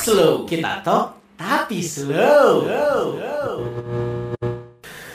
[0.00, 0.48] slow.
[0.48, 2.64] Kita talk tapi slow.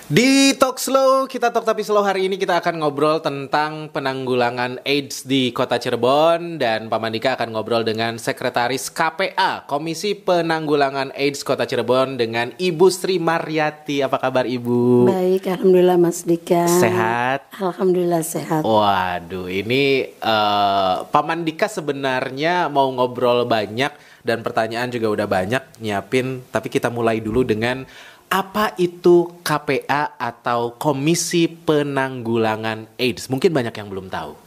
[0.05, 5.25] Di Talk Slow, kita talk tapi slow hari ini kita akan ngobrol tentang penanggulangan AIDS
[5.25, 11.65] di Kota Cirebon dan Pak Mandika akan ngobrol dengan Sekretaris KPA Komisi Penanggulangan AIDS Kota
[11.65, 14.05] Cirebon dengan Ibu Sri Mariati.
[14.05, 15.09] Apa kabar Ibu?
[15.09, 16.69] Baik, alhamdulillah Mas Dika.
[16.69, 17.49] Sehat?
[17.57, 18.61] Alhamdulillah sehat.
[18.61, 26.41] Waduh, ini uh, Pak Mandika sebenarnya mau ngobrol banyak dan pertanyaan juga udah banyak nyiapin,
[26.49, 27.85] tapi kita mulai dulu dengan
[28.25, 33.29] apa itu KPA atau Komisi Penanggulangan AIDS?
[33.29, 34.45] Mungkin banyak yang belum tahu.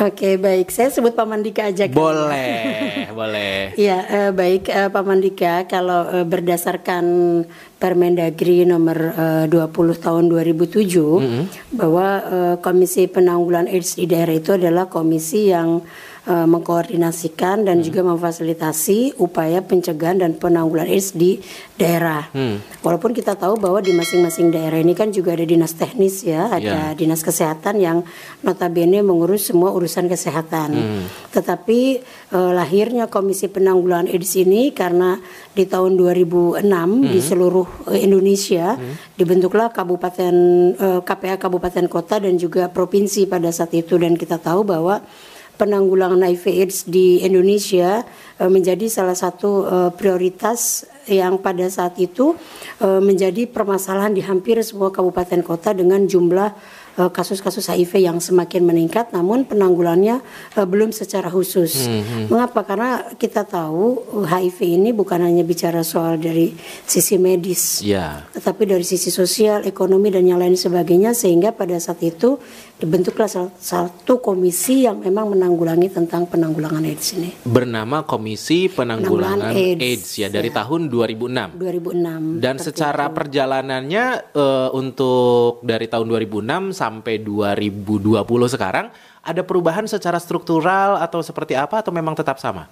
[0.00, 1.84] Oke baik, saya sebut Pak Mandika aja.
[1.84, 1.96] Kan?
[1.96, 2.62] Boleh,
[3.18, 3.74] boleh.
[3.74, 7.04] Ya eh, baik eh, Pak Mandika, kalau eh, berdasarkan
[7.80, 11.44] Permendagri nomor eh, 20 tahun 2007 mm -hmm.
[11.74, 15.82] bahwa eh, Komisi Penanggulangan AIDS di daerah itu adalah komisi yang
[16.28, 17.86] uh, mengkoordinasikan dan hmm.
[17.86, 21.40] juga memfasilitasi upaya pencegahan dan penanggulangan AIDS di
[21.80, 22.28] daerah.
[22.34, 22.60] Hmm.
[22.84, 26.92] Walaupun kita tahu bahwa di masing-masing daerah ini kan juga ada dinas teknis ya, ada
[26.92, 26.98] yeah.
[26.98, 28.04] dinas kesehatan yang
[28.44, 30.68] notabene mengurus semua urusan kesehatan.
[30.76, 31.04] Hmm.
[31.32, 31.80] Tetapi
[32.36, 35.16] uh, lahirnya Komisi Penanggulangan AIDS ini karena
[35.56, 37.08] di tahun 2006 hmm.
[37.08, 39.16] di seluruh uh, Indonesia hmm.
[39.16, 40.34] dibentuklah kabupaten
[40.76, 45.00] uh, KPA kabupaten kota dan juga provinsi pada saat itu dan kita tahu bahwa
[45.60, 48.00] penanggulangan HIV AIDS di Indonesia
[48.40, 52.32] uh, menjadi salah satu uh, prioritas yang pada saat itu
[52.80, 59.14] uh, menjadi permasalahan di hampir semua kabupaten kota dengan jumlah kasus-kasus HIV yang semakin meningkat,
[59.14, 60.20] namun penanggulannya
[60.58, 61.88] uh, belum secara khusus.
[61.88, 62.26] Hmm, hmm.
[62.28, 62.60] Mengapa?
[62.66, 66.52] Karena kita tahu HIV ini bukan hanya bicara soal dari
[66.84, 68.28] sisi medis, yeah.
[68.36, 72.36] tetapi dari sisi sosial, ekonomi dan yang lain sebagainya, sehingga pada saat itu
[72.80, 73.28] dibentuklah
[73.60, 77.30] satu komisi yang memang menanggulangi tentang penanggulangan AIDS ini.
[77.44, 80.64] Bernama Komisi Penanggulangan, AIDS, AIDS ya dari ya.
[80.64, 81.60] tahun 2006.
[81.60, 82.40] 2006.
[82.40, 83.16] Dan secara itu.
[83.20, 88.88] perjalanannya uh, untuk dari tahun 2006 sampai 2020 sekarang
[89.20, 92.64] ada perubahan secara struktural atau seperti apa atau memang tetap sama?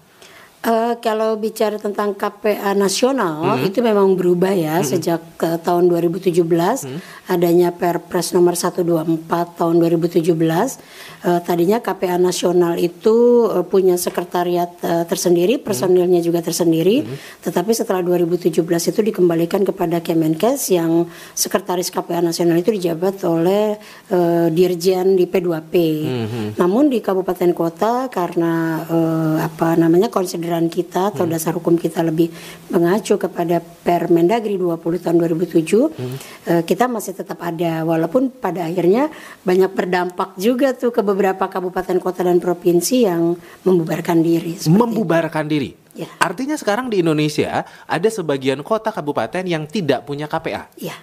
[0.59, 3.69] Uh, kalau bicara tentang KPA nasional mm -hmm.
[3.71, 4.91] itu memang berubah ya mm -hmm.
[4.91, 6.99] sejak uh, tahun 2017 mm -hmm.
[7.31, 8.83] Adanya Perpres nomor 124
[9.31, 16.27] tahun 2017 uh, tadinya KPA nasional itu uh, punya sekretariat uh, tersendiri personilnya mm -hmm.
[16.27, 17.19] juga tersendiri mm -hmm.
[17.47, 21.06] tetapi setelah 2017 itu dikembalikan kepada Kemenkes yang
[21.39, 23.78] sekretaris KPA nasional itu dijabat oleh
[24.10, 26.47] uh, Dirjen di P2P mm -hmm.
[26.59, 31.33] namun di kabupaten kota karena uh, apa namanya konsider kesadaran kita atau hmm.
[31.37, 32.33] dasar hukum kita lebih
[32.72, 36.16] mengacu kepada Permendagri 20 tahun 2007 hmm.
[36.49, 39.11] uh, kita masih tetap ada walaupun pada akhirnya
[39.43, 43.34] banyak berdampak juga tuh ke beberapa kabupaten kota dan provinsi yang
[43.67, 45.53] membubarkan diri membubarkan itu.
[45.59, 46.07] diri ya.
[46.23, 50.95] artinya sekarang di Indonesia ada sebagian kota kabupaten yang tidak punya KPA ya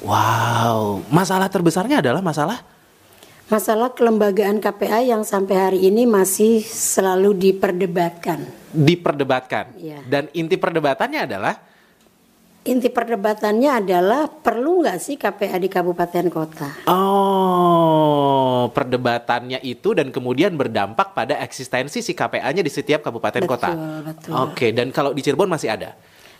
[0.00, 2.64] wow masalah terbesarnya adalah masalah
[3.46, 8.42] masalah kelembagaan KPA yang sampai hari ini masih selalu diperdebatkan.
[8.74, 9.70] Diperdebatkan.
[9.78, 10.02] Ya.
[10.02, 11.54] Dan inti perdebatannya adalah
[12.66, 16.68] inti perdebatannya adalah perlu nggak sih KPA di kabupaten kota?
[16.90, 23.70] Oh, perdebatannya itu dan kemudian berdampak pada eksistensi si KPA-nya di setiap kabupaten betul, kota.
[24.02, 24.32] Betul.
[24.50, 25.94] Oke, dan kalau di Cirebon masih ada?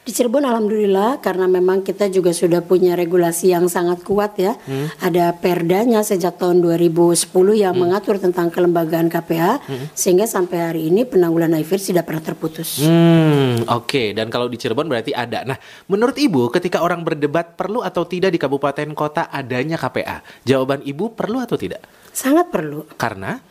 [0.06, 4.54] Di Cirebon alhamdulillah karena memang kita juga sudah punya regulasi yang sangat kuat ya.
[4.54, 4.86] Hmm.
[5.02, 7.26] Ada perdanya sejak tahun 2010
[7.58, 7.82] yang hmm.
[7.82, 9.98] mengatur tentang kelembagaan KPA hmm.
[9.98, 12.86] sehingga sampai hari ini penanggulangan HIV tidak pernah terputus.
[12.86, 13.90] Hmm, oke.
[13.90, 14.06] Okay.
[14.14, 15.42] Dan kalau di Cirebon berarti ada.
[15.42, 15.58] Nah,
[15.90, 20.22] menurut Ibu ketika orang berdebat perlu atau tidak di kabupaten kota adanya KPA?
[20.46, 21.82] Jawaban Ibu perlu atau tidak?
[22.14, 22.86] Sangat perlu.
[22.94, 23.42] Karena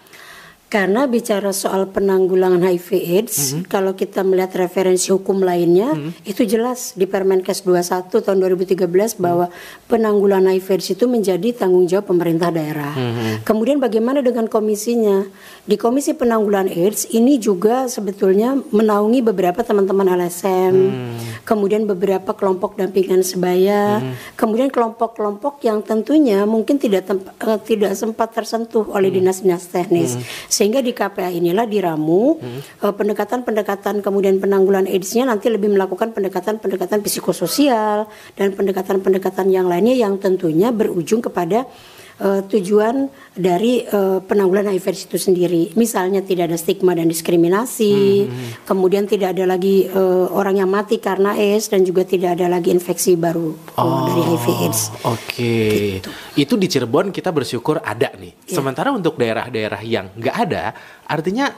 [0.66, 3.64] karena bicara soal penanggulangan HIV AIDS, mm -hmm.
[3.70, 6.12] kalau kita melihat referensi hukum lainnya, mm -hmm.
[6.26, 8.90] itu jelas di Permenkes 21 tahun 2013
[9.22, 9.86] bahwa mm -hmm.
[9.86, 12.98] penanggulangan HIV AIDS itu menjadi tanggung jawab pemerintah daerah.
[12.98, 13.34] Mm -hmm.
[13.46, 15.30] Kemudian bagaimana dengan komisinya?
[15.66, 21.18] Di Komisi Penanggulangan AIDS ini juga sebetulnya menaungi beberapa teman-teman LSM, mm -hmm.
[21.46, 24.14] kemudian beberapa kelompok dampingan sebaya, mm -hmm.
[24.34, 27.06] kemudian kelompok-kelompok yang tentunya mungkin tidak
[27.42, 29.22] uh, tidak sempat tersentuh oleh mm-hmm.
[29.22, 29.78] dinas-dinas mm -hmm.
[29.78, 30.12] teknis.
[30.18, 32.80] Mm -hmm sehingga di KPA inilah diramu hmm.
[32.80, 38.08] uh, pendekatan-pendekatan kemudian penanggulan AIDS-nya nanti lebih melakukan pendekatan-pendekatan psikososial
[38.40, 41.68] dan pendekatan-pendekatan yang lainnya yang tentunya berujung kepada
[42.22, 45.64] uh, tujuan dari uh, penanggulangan HIV itu sendiri.
[45.76, 48.50] Misalnya tidak ada stigma dan diskriminasi, hmm.
[48.68, 52.72] kemudian tidak ada lagi uh, orang yang mati karena AIDS dan juga tidak ada lagi
[52.72, 54.82] infeksi baru oh, dari HIV AIDS.
[55.04, 55.80] Oke, okay.
[56.00, 56.10] gitu.
[56.40, 58.48] itu di Cirebon kita bersyukur ada nih.
[58.48, 58.56] Yeah.
[58.56, 60.72] Sementara untuk daerah-daerah yang nggak ada,
[61.08, 61.52] artinya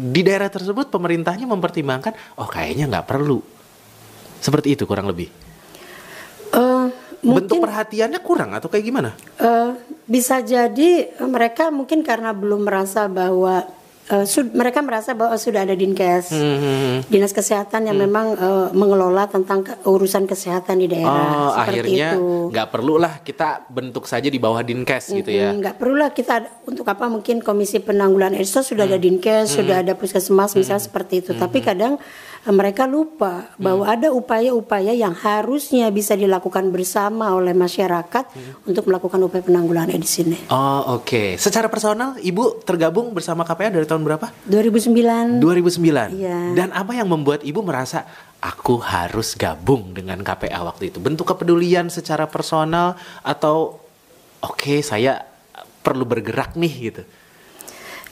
[0.00, 3.40] di daerah tersebut pemerintahnya mempertimbangkan, oh kayaknya nggak perlu.
[4.40, 5.28] Seperti itu kurang lebih.
[6.50, 6.88] Uh,
[7.20, 9.10] Bentuk perhatiannya kurang atau kayak gimana?
[9.36, 9.76] Uh,
[10.08, 13.68] bisa jadi mereka mungkin karena belum merasa bahwa
[14.10, 16.98] uh, mereka merasa bahwa sudah ada dinkes, hmm, hmm, hmm.
[17.12, 18.04] dinas kesehatan yang hmm.
[18.08, 21.52] memang uh, mengelola tentang ke urusan kesehatan di daerah.
[21.52, 22.18] Oh, akhirnya
[22.50, 25.48] nggak perlulah kita bentuk saja di bawah dinkes hmm, gitu ya?
[25.54, 28.96] Nggak perlulah kita untuk apa mungkin Komisi Penanggulangan AIDS sudah hmm.
[28.96, 29.56] ada dinkes, hmm.
[29.62, 30.88] sudah ada puskesmas, misalnya hmm.
[30.90, 31.32] seperti itu.
[31.36, 31.40] Hmm.
[31.46, 31.94] Tapi kadang
[32.48, 33.94] mereka lupa bahwa hmm.
[34.00, 38.64] ada upaya-upaya yang harusnya bisa dilakukan bersama oleh masyarakat hmm.
[38.64, 40.36] untuk melakukan upaya penanggulangan di sini.
[40.48, 41.04] Oh oke.
[41.04, 41.28] Okay.
[41.36, 44.32] Secara personal, ibu tergabung bersama KPA dari tahun berapa?
[44.48, 45.36] 2009.
[45.36, 46.16] 2009.
[46.16, 46.56] Iya.
[46.56, 48.08] Dan apa yang membuat ibu merasa
[48.40, 50.96] aku harus gabung dengan KPA waktu itu?
[50.96, 53.76] Bentuk kepedulian secara personal atau
[54.40, 55.28] oke okay, saya
[55.84, 57.04] perlu bergerak nih gitu?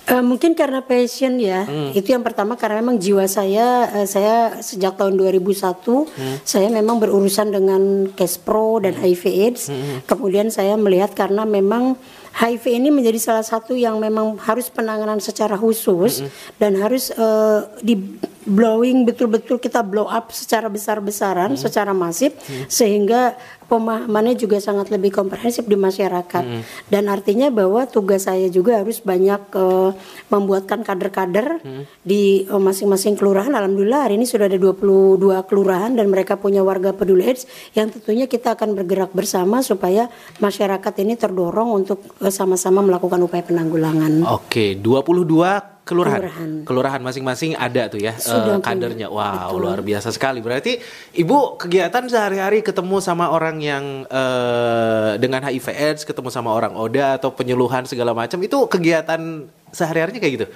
[0.08, 1.69] Uh, mungkin karena passion ya.
[1.69, 1.93] Hmm.
[1.93, 5.52] Itu yang pertama karena memang jiwa saya uh, saya sejak tahun 2001
[5.84, 6.37] hmm.
[6.49, 9.05] saya memang berurusan dengan Kespro dan hmm.
[9.05, 9.62] HIV AIDS.
[9.69, 10.00] Hmm.
[10.08, 12.00] Kemudian saya melihat karena memang
[12.38, 16.31] HIV ini menjadi salah satu yang memang harus penanganan secara khusus -hmm.
[16.62, 17.99] dan harus uh, di
[18.46, 21.61] blowing betul-betul kita blow up secara besar-besaran, -hmm.
[21.61, 22.70] secara masif -hmm.
[22.70, 23.34] sehingga
[23.70, 26.62] pemahamannya juga sangat lebih komprehensif di masyarakat hmm.
[26.91, 29.94] dan artinya bahwa tugas saya juga harus banyak uh,
[30.32, 31.85] membuatkan kader-kader hmm.
[32.03, 36.97] di masing masing-masing kelurahan alhamdulillah hari ini sudah ada 22 kelurahan dan mereka punya warga
[36.97, 37.44] peduli AIDS
[37.76, 40.09] yang tentunya kita akan bergerak bersama supaya
[40.41, 44.25] masyarakat ini terdorong untuk uh, sama-sama melakukan upaya penanggulangan.
[44.25, 46.20] Oke, 22 kelurahan.
[46.69, 49.08] Kelurahan masing-masing ada tuh ya uh, kadernya.
[49.08, 49.61] Wow, Betul.
[49.64, 50.44] luar biasa sekali.
[50.44, 50.76] Berarti
[51.17, 57.17] Ibu kegiatan sehari-hari ketemu sama orang yang uh, dengan HIV AIDS, ketemu sama orang ODA
[57.17, 60.46] atau penyuluhan segala macam itu kegiatan sehari-harinya kayak gitu.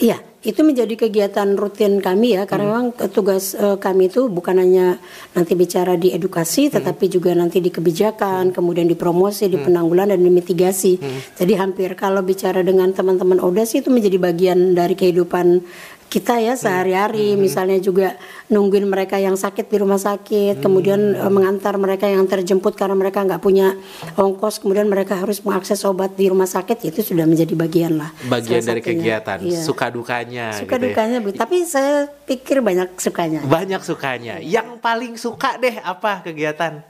[0.00, 2.72] Iya, itu menjadi kegiatan rutin kami ya, karena hmm.
[2.72, 4.96] memang tugas uh, kami itu bukan hanya
[5.36, 6.80] nanti bicara di edukasi, hmm.
[6.80, 8.56] tetapi juga nanti di kebijakan, hmm.
[8.56, 9.68] kemudian di promosi, di hmm.
[9.68, 10.96] penanggulangan dan di mitigasi.
[10.96, 11.20] Hmm.
[11.36, 15.60] Jadi hampir kalau bicara dengan teman-teman ODA sih itu menjadi bagian dari kehidupan
[16.10, 17.38] kita ya sehari-hari hmm.
[17.38, 18.18] misalnya juga
[18.50, 20.62] nungguin mereka yang sakit di rumah sakit hmm.
[20.66, 23.78] kemudian uh, mengantar mereka yang terjemput karena mereka nggak punya
[24.18, 28.58] ongkos kemudian mereka harus mengakses obat di rumah sakit itu sudah menjadi bagian lah bagian
[28.58, 29.62] dari kegiatan iya.
[29.62, 30.86] suka dukanya suka gitu ya.
[30.90, 31.38] dukanya ya.
[31.38, 36.82] tapi saya pikir banyak sukanya banyak sukanya yang paling suka deh apa kegiatan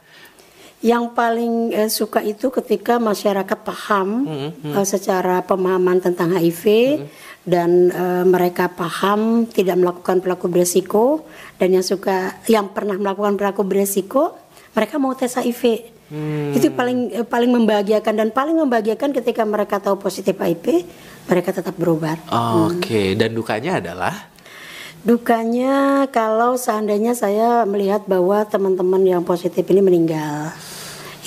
[0.81, 4.73] yang paling uh, suka itu ketika masyarakat paham hmm, hmm.
[4.81, 6.65] Uh, secara pemahaman tentang HIV
[7.05, 11.25] hmm dan uh, mereka paham tidak melakukan pelaku beresiko
[11.57, 14.37] dan yang suka yang pernah melakukan pelaku beresiko
[14.77, 16.53] mereka mau tes HIV hmm.
[16.53, 20.85] itu paling uh, paling membahagiakan dan paling membahagiakan ketika mereka tahu positif HIV
[21.31, 22.21] mereka tetap berobat.
[22.29, 23.07] Oh, Oke okay.
[23.13, 23.19] hmm.
[23.19, 24.15] dan dukanya adalah
[25.01, 30.53] Dukanya kalau seandainya saya melihat bahwa teman-teman yang positif ini meninggal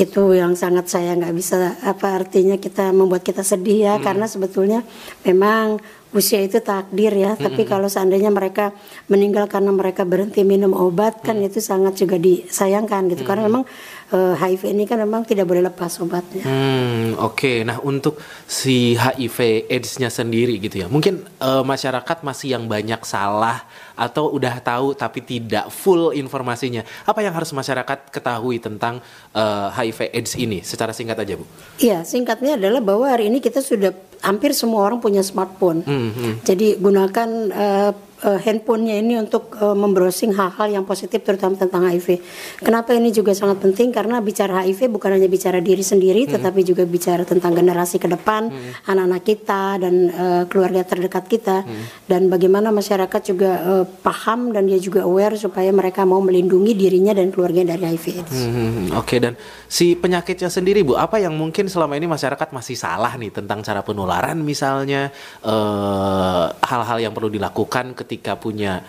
[0.01, 4.04] itu yang sangat saya nggak bisa apa artinya kita membuat kita sedih ya hmm.
[4.04, 4.80] karena sebetulnya
[5.22, 5.78] memang
[6.13, 7.42] usia itu takdir ya hmm.
[7.42, 8.74] tapi kalau seandainya mereka
[9.10, 11.50] meninggal karena mereka berhenti minum obat kan hmm.
[11.50, 13.30] itu sangat juga disayangkan gitu hmm.
[13.30, 13.63] karena memang
[14.13, 16.46] uh, eh, HIV ini kan memang tidak boleh lepas obatnya.
[16.46, 17.34] Hmm, oke.
[17.34, 17.57] Okay.
[17.66, 20.88] Nah, untuk si HIV AIDS-nya sendiri gitu ya.
[20.88, 26.82] Mungkin uh, masyarakat masih yang banyak salah atau udah tahu tapi tidak full informasinya.
[27.06, 29.00] Apa yang harus masyarakat ketahui tentang
[29.34, 30.60] uh, HIV AIDS ini?
[30.65, 31.46] Secara singkat aja, Bu.
[31.82, 35.84] Iya, singkatnya adalah bahwa hari ini kita sudah hampir semua orang punya smartphone.
[35.84, 36.34] Hmm, hmm.
[36.48, 37.91] Jadi gunakan uh,
[38.24, 42.24] uh, handphonenya ini untuk uh, membrowsing hal-hal yang positif terutama tentang HIV.
[42.63, 46.39] Kenapa ini juga sangat penting karena bicara HIV bukan hanya bicara diri sendiri hmm.
[46.39, 48.88] tetapi juga bicara tentang generasi ke depan, hmm.
[48.88, 52.08] anak-anak kita dan uh, keluarga terdekat kita hmm.
[52.08, 57.13] dan bagaimana masyarakat juga uh, paham dan dia juga aware supaya mereka mau melindungi dirinya
[57.13, 58.34] dan keluarga dari HIV AIDS.
[58.34, 58.88] Hmm, hmm, hmm.
[58.98, 59.34] Oke okay, dan
[59.70, 63.86] si penyakitnya sendiri Bu, apa yang mungkin selama ini masyarakat masih salah nih tentang cara
[63.86, 65.12] penularan misalnya
[66.62, 68.84] hal-hal uh, yang perlu dilakukan ketika punya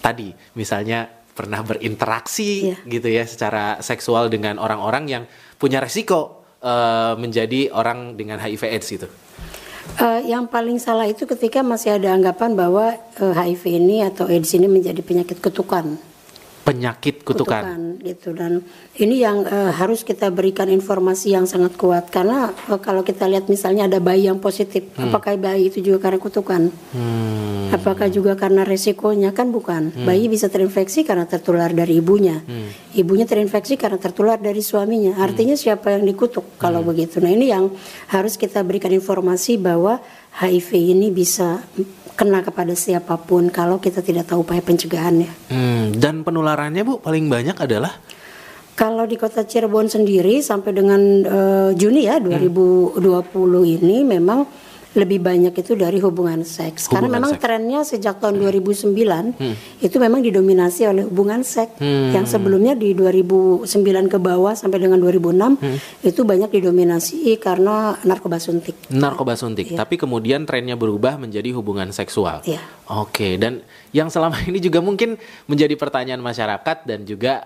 [0.00, 2.80] tadi misalnya pernah berinteraksi yeah.
[2.88, 5.22] gitu ya secara seksual dengan orang-orang yang
[5.60, 9.08] punya resiko uh, menjadi orang dengan HIV AIDS gitu.
[9.96, 14.52] Uh, yang paling salah itu ketika masih ada anggapan bahwa uh, HIV ini atau AIDS
[14.52, 15.96] ini menjadi penyakit kutukan
[16.66, 17.62] penyakit kutukan.
[17.62, 18.58] kutukan gitu dan
[18.98, 23.46] ini yang uh, harus kita berikan informasi yang sangat kuat karena uh, kalau kita lihat
[23.46, 25.06] misalnya ada bayi yang positif hmm.
[25.06, 27.70] apakah bayi itu juga karena kutukan hmm.
[27.70, 30.02] apakah juga karena resikonya kan bukan hmm.
[30.02, 32.98] bayi bisa terinfeksi karena tertular dari ibunya hmm.
[32.98, 35.62] ibunya terinfeksi karena tertular dari suaminya artinya hmm.
[35.62, 36.90] siapa yang dikutuk kalau hmm.
[36.90, 37.70] begitu nah ini yang
[38.10, 40.02] harus kita berikan informasi bahwa
[40.42, 41.62] HIV ini bisa
[42.16, 45.52] kena kepada siapa pun kalau kita tidak tahu upaya pencegahannya.
[45.52, 47.92] Hmm, dan penularannya Bu paling banyak adalah
[48.76, 53.00] Kalau di kota Cirebon sendiri sampai dengan eh, Juni ya 2020
[53.64, 54.44] ini memang
[54.96, 56.88] lebih banyak itu dari hubungan seks.
[56.88, 57.42] Karena Hubungan memang seks.
[57.44, 59.36] trennya sejak tahun 2009
[59.84, 61.78] itu memang didominasi oleh hubungan seks.
[61.84, 63.68] Yang sebelumnya di 2009
[64.08, 65.60] ke bawah sampai dengan 2006
[66.02, 68.74] itu banyak didominasi karena narkoba suntik.
[68.88, 72.40] narkoba suntik, tapi kemudian trennya berubah menjadi hubungan seksual.
[72.48, 72.64] Iya.
[72.88, 73.60] Oke, dan
[73.92, 77.44] yang selama ini juga mungkin menjadi pertanyaan masyarakat dan juga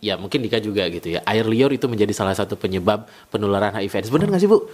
[0.00, 1.20] ya mungkin Dika juga gitu ya.
[1.28, 4.10] Air liur itu menjadi salah satu penyebab penularan HIV AIDS.
[4.10, 4.64] Benar nggak sih Bu?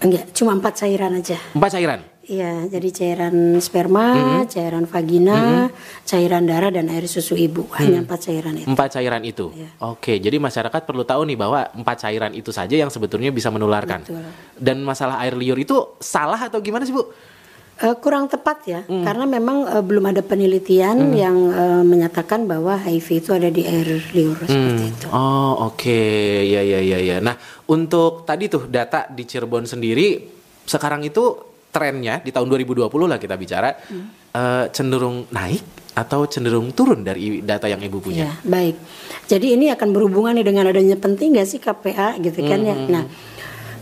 [0.00, 1.36] Enggak, cuma empat cairan aja.
[1.52, 2.00] Empat cairan.
[2.30, 4.06] Iya, jadi cairan sperma,
[4.46, 5.66] cairan vagina,
[6.06, 7.66] cairan darah dan air susu ibu.
[7.74, 8.70] Hanya empat cairan itu.
[8.70, 9.50] Empat cairan itu.
[9.50, 9.68] Iya.
[9.90, 14.06] Oke, jadi masyarakat perlu tahu nih bahwa empat cairan itu saja yang sebetulnya bisa menularkan.
[14.06, 14.24] Betul.
[14.54, 17.10] Dan masalah air liur itu salah atau gimana sih Bu?
[17.80, 23.24] Eh, kurang tepat ya, karena memang eh, belum ada penelitian yang eh, menyatakan bahwa HIV
[23.24, 25.08] itu ada di air liur seperti itu.
[25.08, 26.04] Oh oke,
[26.44, 27.16] ya ya ya ya.
[27.24, 27.40] Nah
[27.72, 30.20] untuk tadi tuh data di Cirebon sendiri
[30.68, 31.40] sekarang itu
[31.72, 33.72] trennya di tahun 2020 lah kita bicara
[34.36, 38.28] eh, cenderung naik atau cenderung turun dari data yang ibu punya.
[38.28, 38.76] Ya, baik.
[39.24, 42.76] Jadi ini akan berhubungan nih dengan adanya penting nggak sih KPA gitu kan ya.
[42.76, 43.08] Nah,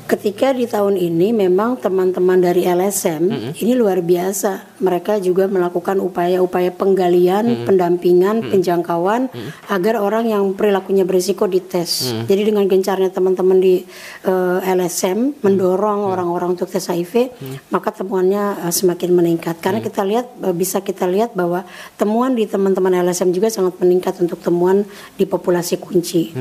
[0.08, 4.80] ketika di tahun ini memang teman-teman dari LSM ini luar biasa.
[4.80, 9.28] Mereka juga melakukan upaya-upaya penggalian, pendampingan, penjangkauan
[9.68, 12.08] agar orang yang perilakunya berisiko dites.
[12.24, 13.84] Jadi dengan gencarnya teman-teman di
[14.24, 17.34] eh, LSM mendorong orang-orang untuk tes HIV,
[17.68, 19.60] maka temuannya eh, semakin meningkat.
[19.60, 21.66] Karena kita lihat eh, bisa kita lihat bahwa
[22.00, 24.86] temuan di teman-teman LSM juga sangat meningkat untuk temuan
[25.18, 26.32] di populasi kunci,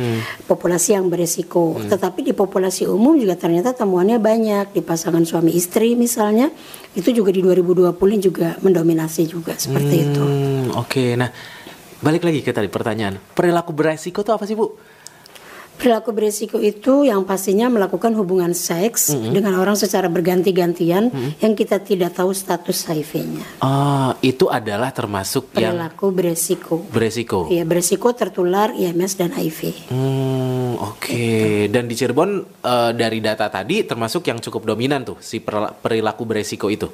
[0.45, 1.75] populasi yang berisiko.
[1.81, 6.49] Tetapi di populasi umum juga ternyata temuannya banyak di pasangan suami istri misalnya
[6.97, 10.23] itu juga di 2020 juga mendominasi juga seperti itu.
[10.23, 11.29] Hmm, Oke, nah
[12.01, 14.96] balik lagi ke tadi pertanyaan perilaku beresiko itu apa sih bu?
[15.77, 22.17] Perilaku berisiko itu yang pastinya melakukan hubungan seks dengan orang secara berganti-gantian yang kita tidak
[22.17, 23.45] tahu status HIV-nya.
[23.61, 26.75] Ah, itu adalah termasuk yang Perilaku berisiko.
[26.89, 27.39] beresiko.
[27.53, 29.93] Ya, berisiko tertular IMS dan HIV.
[29.93, 31.69] Hmm, oke.
[31.69, 36.73] Dan di Cirebon eh, dari data tadi termasuk yang cukup dominan tuh si perilaku beresiko
[36.73, 36.89] itu.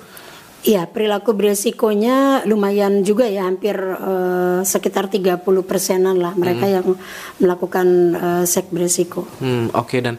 [0.64, 6.96] Iya, perilaku beresikonya lumayan juga ya, hampir eh, sekitar 30 persenan lah mereka yang
[7.44, 9.28] melakukan eh, seks beresiko.
[9.44, 10.16] Hmm, oke dan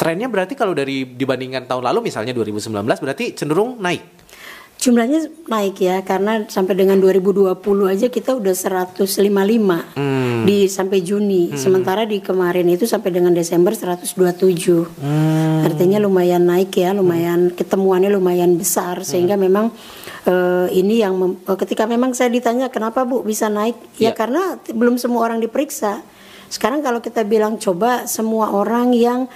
[0.00, 4.21] trennya berarti kalau dari dibandingkan tahun lalu misalnya 2019 berarti cenderung naik.
[4.82, 7.54] Jumlahnya naik ya, karena sampai dengan 2020
[7.86, 9.94] aja kita udah 155
[10.42, 14.82] di sampai Juni, sementara di kemarin itu sampai dengan Desember 127.
[15.62, 19.06] Artinya lumayan naik ya, lumayan ketemuannya lumayan besar.
[19.06, 19.70] Sehingga memang
[20.26, 24.18] eh, ini yang mem- eh, ketika memang saya ditanya kenapa Bu bisa naik, ya Ya.
[24.18, 26.02] karena belum semua orang diperiksa.
[26.50, 29.30] Sekarang kalau kita bilang coba semua orang yang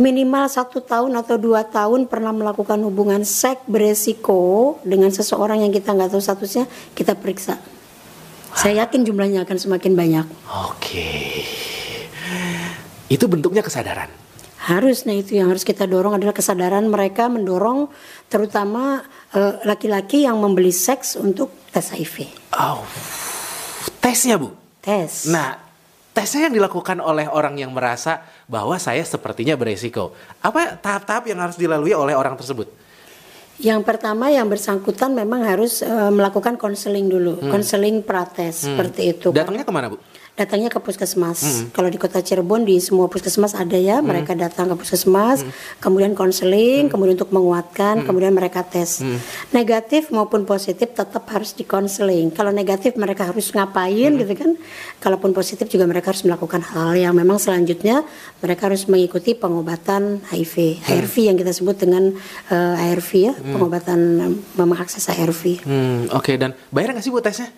[0.00, 5.92] minimal satu tahun atau dua tahun pernah melakukan hubungan seks beresiko dengan seseorang yang kita
[5.92, 6.64] nggak tahu statusnya,
[6.96, 7.60] kita periksa.
[8.52, 10.26] Saya yakin jumlahnya akan semakin banyak.
[10.68, 11.44] Oke.
[13.08, 14.08] Itu bentuknya kesadaran.
[14.62, 17.90] Harus, nah itu yang harus kita dorong adalah kesadaran mereka mendorong
[18.30, 19.02] terutama
[19.34, 22.30] eh, laki-laki yang membeli seks untuk tes HIV.
[22.54, 22.86] Oh.
[23.98, 24.54] Tesnya, Bu.
[24.78, 25.26] Tes.
[25.26, 25.58] Nah,
[26.12, 30.12] tesnya yang dilakukan oleh orang yang merasa bahwa saya sepertinya beresiko.
[30.44, 32.68] Apa tahap-tahap yang harus dilalui oleh orang tersebut?
[33.60, 39.28] Yang pertama yang bersangkutan memang harus eh, melakukan konseling dulu, konseling prates seperti itu.
[39.30, 40.00] Datangnya ke mana, Bu?
[40.32, 41.68] Datangnya ke puskesmas.
[41.76, 45.44] Kalau di kota Cirebon di semua puskesmas ada ya, mereka datang ke puskesmas,
[45.76, 49.04] kemudian konseling, kemudian untuk menguatkan, kemudian mereka tes.
[49.52, 52.32] Negatif maupun positif tetap harus dikonseling.
[52.32, 54.56] Kalau negatif mereka harus ngapain gitu kan?
[55.04, 58.00] Kalaupun positif juga mereka harus melakukan hal yang memang selanjutnya
[58.40, 62.08] mereka harus mengikuti pengobatan HIV, ARV yang kita sebut dengan
[62.48, 65.60] eh, ARV ya, pengobatan eh, mengakses ARV.
[65.68, 67.52] Hmm, oke dan bayar nggak sih Bu tesnya?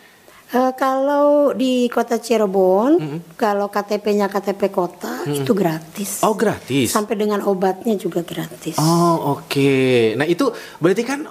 [0.55, 6.23] Eh, kalau di kota Cirebon, kalau KTP-nya KTP kota itu gratis.
[6.23, 6.95] Oh, gratis.
[6.95, 8.79] Sampai dengan obatnya juga gratis.
[8.79, 10.15] Oh, oke.
[10.15, 10.47] Nah, itu
[10.79, 11.27] berarti kan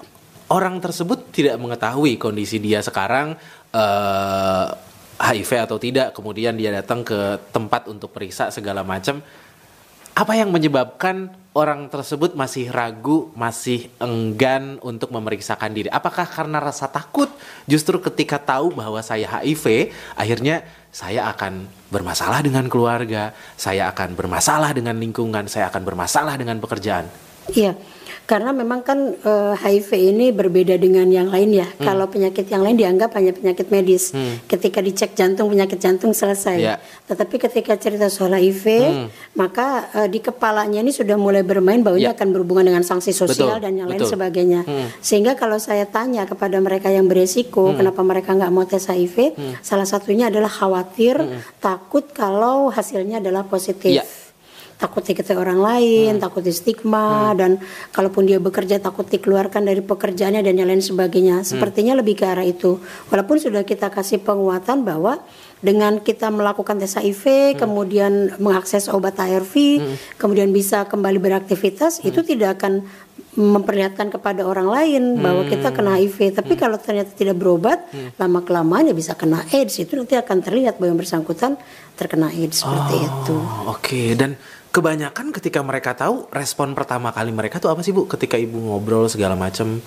[0.52, 3.40] orang tersebut tidak mengetahui kondisi dia sekarang
[3.72, 4.68] eh,
[5.24, 9.24] HIV atau tidak, kemudian dia datang ke tempat untuk periksa segala macam.
[10.20, 15.90] Apa yang menyebabkan orang tersebut masih ragu, masih enggan untuk memeriksakan diri?
[15.94, 17.30] Apakah karena rasa takut?
[17.70, 24.74] Justru ketika tahu bahwa saya HIV, akhirnya saya akan bermasalah dengan keluarga, saya akan bermasalah
[24.74, 27.06] dengan lingkungan, saya akan bermasalah dengan pekerjaan.
[27.54, 27.78] Iya,
[28.24, 31.68] Karena memang kan eh, HIV ini berbeda dengan yang lain ya.
[31.68, 31.84] Hmm.
[31.84, 34.16] Kalau penyakit yang lain dianggap hanya penyakit medis.
[34.16, 34.40] Hmm.
[34.48, 36.56] Ketika dicek jantung penyakit jantung selesai.
[36.56, 36.80] Yeah.
[37.04, 39.08] Tetapi ketika cerita soal HIV, hmm.
[39.36, 42.16] maka uh, di kepalanya ini sudah mulai bermain bahwa yeah.
[42.16, 44.08] ini akan berhubungan dengan sanksi sosial betul, dan yang betul.
[44.08, 44.62] lain sebagainya.
[44.64, 44.88] Hmm.
[45.04, 47.84] Sehingga kalau saya tanya kepada mereka yang beresiko, hmm.
[47.84, 49.36] kenapa mereka nggak mau tes HIV?
[49.36, 49.54] Hmm.
[49.60, 51.60] Salah satunya adalah khawatir, hmm.
[51.60, 54.00] takut kalau hasilnya adalah positif.
[54.00, 54.23] Yeah
[54.84, 56.22] takut diketahui orang lain, hmm.
[56.22, 57.38] takut di stigma hmm.
[57.40, 57.52] dan
[57.96, 61.40] kalaupun dia bekerja takut dikeluarkan dari pekerjaannya dan yang lain sebagainya.
[61.40, 61.48] Hmm.
[61.48, 62.84] Sepertinya lebih ke arah itu.
[63.08, 65.24] Walaupun sudah kita kasih penguatan bahwa
[65.64, 67.58] dengan kita melakukan tes HIV, hmm.
[67.64, 68.12] kemudian
[68.44, 70.20] mengakses obat ARV, hmm.
[70.20, 72.12] kemudian bisa kembali beraktivitas, hmm.
[72.12, 72.84] itu tidak akan
[73.34, 75.24] memperlihatkan kepada orang lain hmm.
[75.24, 76.38] bahwa kita kena HIV.
[76.38, 76.62] Tapi hmm.
[76.62, 78.18] kalau ternyata tidak berobat, hmm.
[78.22, 79.82] lama kelamaan ya bisa kena AIDS.
[79.82, 81.58] Itu nanti akan terlihat bahwa yang bersangkutan
[81.98, 83.36] terkena AIDS seperti oh, itu.
[83.38, 84.08] Oke, okay.
[84.14, 84.38] dan
[84.74, 89.06] kebanyakan ketika mereka tahu respon pertama kali mereka tuh apa sih bu ketika ibu ngobrol
[89.06, 89.78] segala macam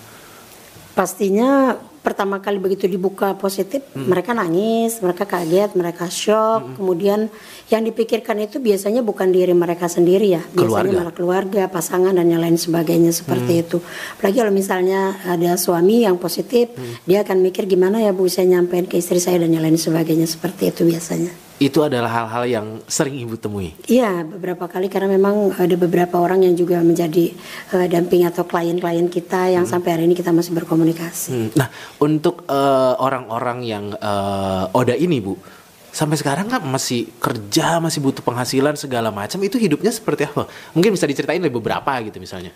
[0.94, 1.74] pastinya
[2.06, 4.06] pertama kali begitu dibuka positif hmm.
[4.06, 6.75] mereka nangis mereka kaget mereka shock hmm.
[6.78, 7.20] kemudian
[7.66, 10.98] yang dipikirkan itu biasanya bukan diri mereka sendiri ya biasanya keluarga.
[11.02, 13.62] malah keluarga pasangan dan yang lain sebagainya seperti hmm.
[13.66, 13.78] itu
[14.14, 17.02] apalagi kalau misalnya ada suami yang positif hmm.
[17.10, 20.30] dia akan mikir gimana ya bu saya nyampein ke istri saya dan yang lain sebagainya
[20.30, 23.72] seperti itu biasanya itu adalah hal-hal yang sering ibu temui.
[23.88, 27.32] Iya, beberapa kali karena memang ada beberapa orang yang juga menjadi
[27.72, 29.72] uh, damping atau klien-klien kita yang hmm.
[29.72, 31.28] sampai hari ini kita masih berkomunikasi.
[31.32, 31.48] Hmm.
[31.56, 35.40] Nah, untuk uh, orang-orang yang uh, Oda ini, Bu,
[35.88, 40.44] sampai sekarang kan masih kerja, masih butuh penghasilan segala macam, itu hidupnya seperti apa?
[40.76, 42.52] Mungkin bisa diceritain dari beberapa gitu misalnya.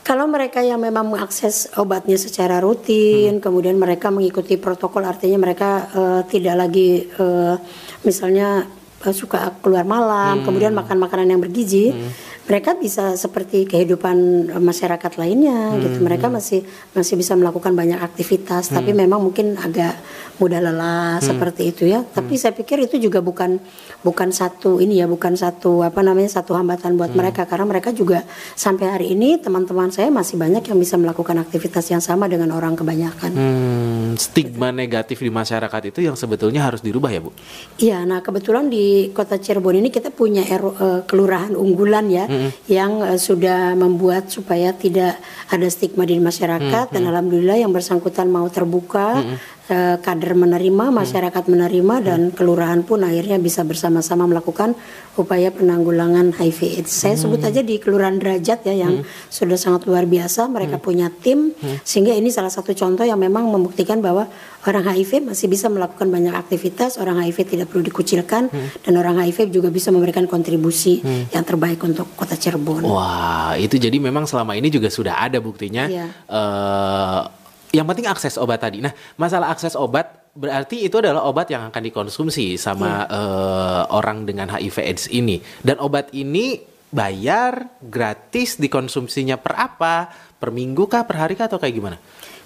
[0.00, 3.44] Kalau mereka yang memang mengakses obatnya secara rutin, hmm.
[3.44, 7.54] kemudian mereka mengikuti protokol, artinya mereka uh, tidak lagi uh,
[8.02, 8.64] misalnya
[9.04, 10.44] uh, suka keluar malam, hmm.
[10.48, 11.92] kemudian makan makanan yang bergizi.
[11.92, 15.80] Hmm mereka bisa seperti kehidupan masyarakat lainnya hmm.
[15.86, 16.66] gitu mereka masih
[16.98, 18.74] masih bisa melakukan banyak aktivitas hmm.
[18.74, 19.94] tapi memang mungkin agak
[20.42, 21.26] mudah lelah hmm.
[21.30, 22.42] seperti itu ya tapi hmm.
[22.42, 23.62] saya pikir itu juga bukan
[24.02, 27.20] bukan satu ini ya bukan satu apa namanya satu hambatan buat hmm.
[27.22, 28.26] mereka karena mereka juga
[28.58, 32.74] sampai hari ini teman-teman saya masih banyak yang bisa melakukan aktivitas yang sama dengan orang
[32.74, 37.30] kebanyakan hmm, stigma negatif di masyarakat itu yang sebetulnya harus dirubah ya bu
[37.78, 42.50] iya nah kebetulan di kota Cirebon ini kita punya uh, kelurahan unggulan ya hmm hmm.
[42.72, 45.20] yang uh, sudah membuat supaya tidak
[45.52, 46.94] ada stigma di masyarakat hmm.
[46.96, 53.06] dan alhamdulillah yang bersangkutan mau terbuka hmm eh, kader menerima, masyarakat menerima dan kelurahan pun
[53.06, 54.74] akhirnya bisa bersama-sama melakukan
[55.14, 56.90] upaya penanggulangan HIV/AIDS.
[56.90, 57.22] Saya hmm.
[57.22, 59.30] sebut aja di kelurahan derajat ya yang hmm.
[59.30, 60.50] sudah sangat luar biasa.
[60.50, 60.84] Mereka hmm.
[60.84, 61.86] punya tim hmm.
[61.86, 64.26] sehingga ini salah satu contoh yang memang membuktikan bahwa
[64.66, 66.98] orang HIV masih bisa melakukan banyak aktivitas.
[66.98, 68.82] Orang HIV tidak perlu dikucilkan hmm.
[68.82, 71.30] dan orang HIV juga bisa memberikan kontribusi hmm.
[71.30, 72.82] yang terbaik untuk kota Cirebon.
[72.90, 75.86] Wah, itu jadi memang selama ini juga sudah ada buktinya.
[75.86, 76.00] Yeah.
[76.00, 76.08] Iya.
[76.32, 77.22] Uh,
[77.70, 78.82] yang penting akses obat tadi.
[78.82, 83.10] Nah, masalah akses obat berarti itu adalah obat yang akan dikonsumsi sama yeah.
[83.10, 83.18] Iya.
[83.18, 85.42] uh, orang dengan HIV/AIDS ini.
[85.62, 90.10] Dan obat ini bayar gratis dikonsumsinya per apa?
[90.40, 91.96] Per minggu kah, per hari kah atau kayak gimana?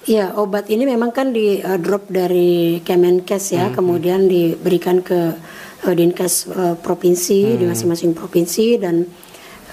[0.04, 3.74] Iya, obat ini memang kan di uh, drop dari Kemenkes ya, hmm.
[3.80, 5.32] kemudian diberikan ke
[5.84, 7.56] uh, dinkes uh, provinsi hmm.
[7.56, 9.08] di masing-masing provinsi dan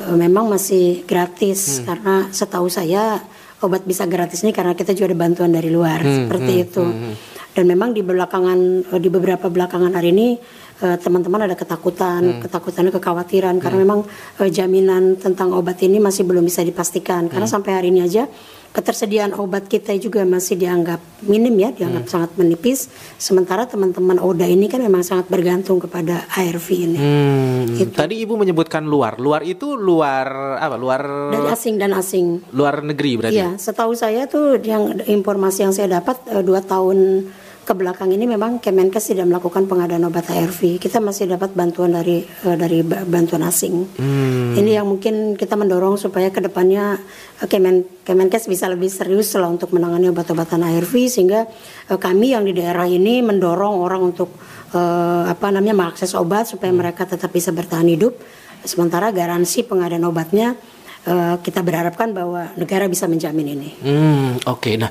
[0.08, 1.84] uh, memang masih gratis hmm.
[1.84, 3.20] karena setahu saya
[3.62, 6.84] obat bisa gratis ini karena kita juga ada bantuan dari luar hmm, seperti hmm, itu.
[6.86, 7.15] Hmm, hmm.
[7.52, 8.60] Dan memang di belakangan
[8.95, 10.39] di beberapa belakangan hari ini
[10.82, 12.41] eh, teman-teman ada ketakutan, hmm.
[12.47, 13.63] ketakutan, kekhawatiran hmm.
[13.63, 14.00] karena memang
[14.39, 17.28] uh, jaminan tentang obat ini masih belum bisa dipastikan.
[17.28, 17.54] Karena hmm.
[17.54, 18.26] sampai hari ini aja
[18.72, 22.12] ketersediaan obat kita juga masih dianggap minim ya, dianggap hmm.
[22.12, 22.88] sangat menipis.
[23.20, 26.98] Sementara teman-teman Oda ini kan memang sangat bergantung kepada ARV ini.
[26.98, 27.62] Hmm.
[27.76, 27.92] Gitu.
[27.92, 29.20] Tadi Ibu menyebutkan luar.
[29.20, 30.80] Luar itu luar apa?
[30.80, 31.02] Luar
[31.36, 32.40] dari asing dan asing.
[32.56, 33.38] Luar negeri berarti.
[33.38, 37.28] Iya, setahu saya tuh yang informasi yang saya dapat uh, dua tahun
[37.62, 40.82] ke belakang ini memang Kemenkes tidak melakukan pengadaan obat ARV.
[40.82, 43.86] Kita masih dapat bantuan dari uh, dari bantuan asing.
[44.02, 44.58] Hmm.
[44.58, 46.97] Ini yang mungkin kita mendorong supaya ke depannya
[47.38, 51.45] uh, Kemen Kemenkes bisa lebih serius lah untuk menangani obat-obatan ARV sehingga
[51.93, 54.34] uh, kami yang di daerah ini mendorong orang untuk
[54.74, 56.82] uh, apa namanya mengakses obat supaya hmm.
[56.82, 58.17] mereka tetap bisa bertahan hidup.
[58.65, 60.58] Sementara garansi pengadaan obatnya
[61.06, 63.69] uh, kita berharapkan bahwa negara bisa menjamin ini.
[63.86, 64.74] Hmm, Oke, okay.
[64.82, 64.89] nah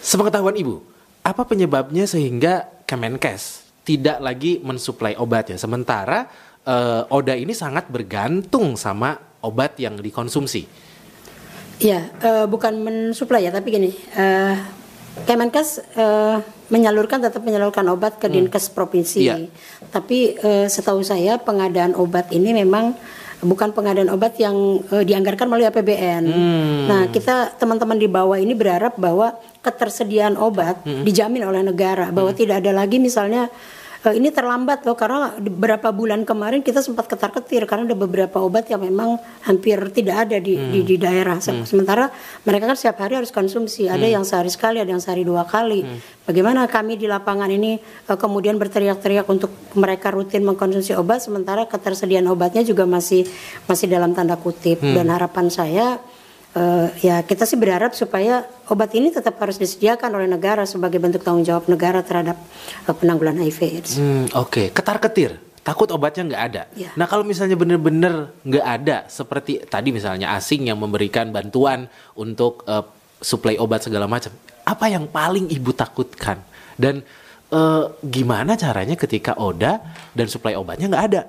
[0.00, 0.97] sepengetahuan ibu
[1.28, 6.28] apa penyebabnya sehingga Kemenkes tidak lagi mensuplai obat ya sementara
[6.68, 10.88] uh, Oda ini sangat bergantung sama obat yang dikonsumsi.
[11.78, 12.10] Ya,
[12.50, 14.58] bukan mensuplai ya, tapi gini, uh,
[15.22, 18.34] Kemenkes uh, menyalurkan tetap menyalurkan obat ke hmm.
[18.34, 19.20] dinkes provinsi.
[19.22, 19.38] Ya.
[19.90, 22.98] Tapi uh, setahu saya pengadaan obat ini memang
[23.38, 26.22] bukan pengadaan obat yang uh, dianggarkan melalui APBN.
[26.26, 26.82] Hmm.
[26.90, 31.06] Nah, kita teman-teman di bawah ini berharap bahwa ketersediaan obat hmm.
[31.06, 32.40] dijamin oleh negara, bahwa hmm.
[32.40, 33.46] tidak ada lagi misalnya
[34.04, 38.70] uh, ini terlambat loh karena beberapa bulan kemarin kita sempat ketar-ketir karena ada beberapa obat
[38.70, 40.70] yang memang hampir tidak ada di hmm.
[40.70, 41.38] di, di daerah.
[41.40, 41.64] Hmm.
[41.66, 42.10] Sementara
[42.46, 43.90] mereka kan setiap hari harus konsumsi.
[43.90, 44.14] Ada hmm.
[44.20, 45.82] yang sehari sekali, ada yang sehari dua kali.
[45.82, 45.98] Hmm.
[46.28, 52.28] Bagaimana kami di lapangan ini uh, kemudian berteriak-teriak untuk mereka rutin mengkonsumsi obat sementara ketersediaan
[52.28, 53.24] obatnya juga masih
[53.66, 54.94] masih dalam tanda kutip hmm.
[54.94, 55.98] dan harapan saya
[56.58, 61.22] uh, ya kita sih berharap supaya obat ini tetap harus disediakan oleh negara sebagai bentuk
[61.22, 62.34] tanggung jawab negara terhadap
[62.90, 63.90] uh, penanggulangan HIV/AIDS.
[63.96, 64.66] Hmm, Oke, okay.
[64.74, 65.38] ketar ketir.
[65.62, 66.62] Takut obatnya nggak ada.
[66.72, 66.90] Ya.
[66.96, 72.82] Nah kalau misalnya benar-benar nggak ada, seperti tadi misalnya asing yang memberikan bantuan untuk uh,
[73.20, 74.32] suplai obat segala macam,
[74.64, 76.40] apa yang paling ibu takutkan?
[76.72, 77.04] Dan
[77.52, 79.82] uh, gimana caranya ketika Oda
[80.16, 81.22] dan suplai obatnya nggak ada?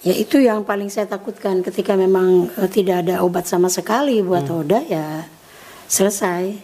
[0.00, 4.48] Ya itu yang paling saya takutkan ketika memang uh, tidak ada obat sama sekali buat
[4.48, 4.60] hmm.
[4.64, 5.28] Oda ya
[5.92, 6.56] selesai.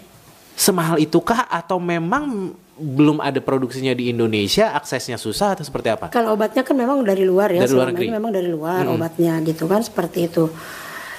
[0.57, 6.09] Semahal itukah atau memang belum ada produksinya di Indonesia, aksesnya susah atau seperti apa?
[6.09, 8.09] Kalau obatnya kan memang dari luar ya, dari luar negeri.
[8.09, 8.95] memang dari luar hmm.
[8.97, 10.49] obatnya gitu kan seperti itu.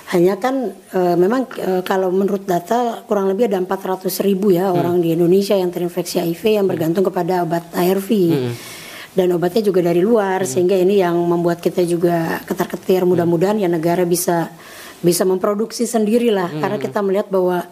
[0.08, 4.80] Hanya kan e, memang e, kalau menurut data kurang lebih ada 400 ribu ya hmm.
[4.80, 8.10] orang di Indonesia yang terinfeksi HIV yang bergantung kepada obat ARV.
[8.10, 8.77] Hmm
[9.18, 10.50] dan obatnya juga dari luar hmm.
[10.50, 14.54] sehingga ini yang membuat kita juga ketar-ketir mudah-mudahan ya negara bisa
[15.02, 16.62] bisa memproduksi sendirilah hmm.
[16.62, 17.66] karena kita melihat bahwa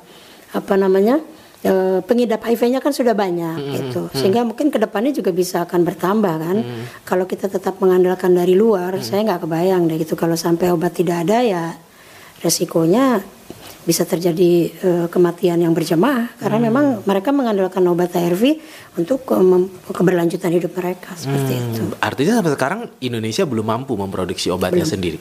[0.58, 1.22] apa namanya
[1.62, 3.74] e, pengidap HIV-nya kan sudah banyak hmm.
[3.78, 4.18] gitu hmm.
[4.18, 6.84] sehingga mungkin ke depannya juga bisa akan bertambah kan hmm.
[7.06, 9.06] kalau kita tetap mengandalkan dari luar hmm.
[9.06, 11.66] saya nggak kebayang deh gitu kalau sampai obat tidak ada ya
[12.42, 13.22] resikonya
[13.86, 16.68] bisa terjadi uh, kematian yang berjamaah karena hmm.
[16.68, 18.58] memang mereka mengandalkan obat ARV
[18.98, 19.38] untuk ke
[19.94, 21.64] keberlanjutan hidup mereka seperti hmm.
[21.70, 21.84] itu.
[22.02, 24.94] Artinya sampai sekarang Indonesia belum mampu memproduksi obatnya belum.
[24.98, 25.20] sendiri.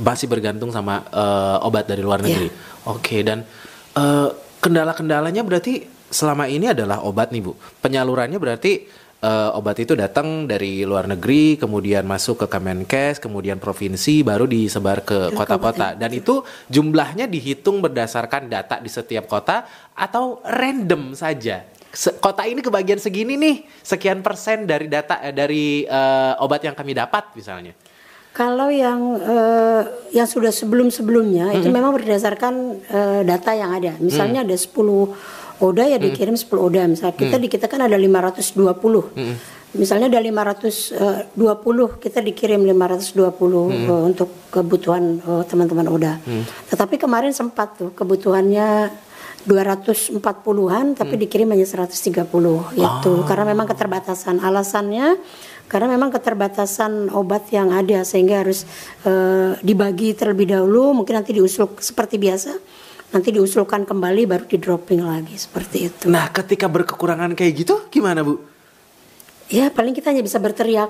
[0.00, 2.48] Masih bergantung sama uh, obat dari luar negeri.
[2.48, 2.88] Yeah.
[2.88, 3.44] Oke okay, dan
[3.92, 4.32] uh,
[4.64, 7.52] kendala-kendalanya berarti selama ini adalah obat nih Bu.
[7.84, 8.88] Penyalurannya berarti
[9.22, 15.06] uh, obat itu datang dari luar negeri, kemudian masuk ke Kemenkes, kemudian provinsi, baru disebar
[15.06, 15.94] ke kota-kota.
[15.94, 21.64] Dan itu jumlahnya dihitung berdasarkan data di setiap kota atau random saja.
[22.18, 26.96] Kota ini kebagian segini nih, sekian persen dari data eh, dari uh, obat yang kami
[26.96, 27.76] dapat misalnya.
[28.32, 31.58] Kalau yang uh, yang sudah sebelum-sebelumnya mm -hmm.
[31.60, 33.92] itu memang berdasarkan uh, data yang ada.
[34.00, 34.46] Misalnya mm.
[34.48, 34.72] ada 10
[35.62, 36.50] Oda ya dikirim hmm.
[36.50, 37.44] 10 Oda misalnya kita hmm.
[37.46, 39.34] di kita kan ada 520 hmm.
[39.78, 43.86] misalnya ada 520 eh, kita dikirim 520 hmm.
[43.86, 46.74] uh, untuk kebutuhan uh, teman-teman Oda hmm.
[46.74, 48.90] tetapi kemarin sempat tuh kebutuhannya
[49.42, 51.22] 240-an tapi hmm.
[51.26, 53.22] dikirim hanya 130 itu oh.
[53.26, 55.18] karena memang keterbatasan alasannya
[55.72, 58.68] karena memang keterbatasan obat yang ada sehingga harus
[59.08, 62.52] uh, dibagi terlebih dahulu mungkin nanti diusul seperti biasa
[63.12, 66.04] nanti diusulkan kembali baru di dropping lagi seperti itu.
[66.08, 68.40] Nah, ketika berkekurangan kayak gitu gimana, Bu?
[69.52, 70.88] Ya, paling kita hanya bisa berteriak.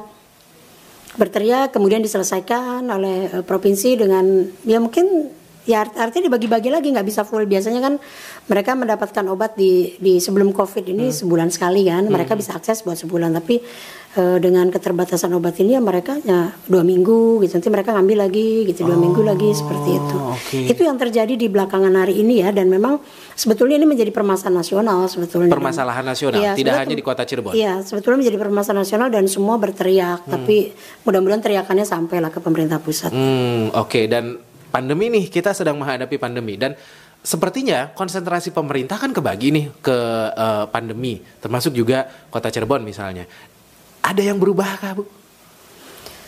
[1.18, 7.06] Berteriak kemudian diselesaikan oleh uh, provinsi dengan ya mungkin ya art artinya dibagi-bagi lagi nggak
[7.06, 7.94] bisa full biasanya kan
[8.50, 11.16] mereka mendapatkan obat di di sebelum covid ini hmm.
[11.22, 12.10] sebulan sekali kan hmm.
[12.10, 13.62] mereka bisa akses buat sebulan tapi
[14.18, 18.66] uh, dengan keterbatasan obat ini ya mereka ya dua minggu gitu nanti mereka ngambil lagi
[18.66, 20.64] gitu dua oh, minggu lagi seperti itu okay.
[20.66, 22.98] itu yang terjadi di belakangan hari ini ya dan memang
[23.38, 27.78] sebetulnya ini menjadi permasalahan nasional sebetulnya permasalahan nasional ya, tidak hanya di kota Cirebon iya
[27.86, 30.32] sebetulnya menjadi permasalahan nasional dan semua berteriak hmm.
[30.34, 30.74] tapi
[31.06, 34.10] mudah-mudahan teriakannya sampailah ke pemerintah pusat hmm, oke okay.
[34.10, 36.72] dan pandemi nih kita sedang menghadapi pandemi dan
[37.22, 39.96] sepertinya konsentrasi pemerintah kan kebagi nih ke
[40.34, 43.30] uh, pandemi, termasuk juga kota Cirebon misalnya.
[44.02, 45.06] Ada yang berubah kah, Bu?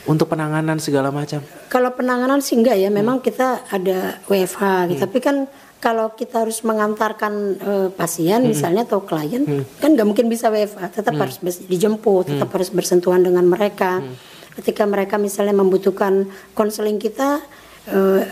[0.06, 1.42] Untuk penanganan segala macam?
[1.66, 3.26] Kalau penanganan sih enggak ya, memang hmm.
[3.26, 4.62] kita ada WFH
[4.94, 5.00] gitu.
[5.02, 5.06] Hmm.
[5.10, 5.36] Tapi kan
[5.82, 8.50] kalau kita harus mengantarkan uh, pasien hmm.
[8.54, 9.82] misalnya atau klien, hmm.
[9.82, 11.22] kan nggak mungkin bisa WFH, tetap hmm.
[11.26, 12.56] harus dijemput, tetap hmm.
[12.56, 13.98] harus bersentuhan dengan mereka.
[13.98, 14.14] Hmm.
[14.54, 17.42] Ketika mereka misalnya membutuhkan konseling kita,
[17.90, 18.22] uh,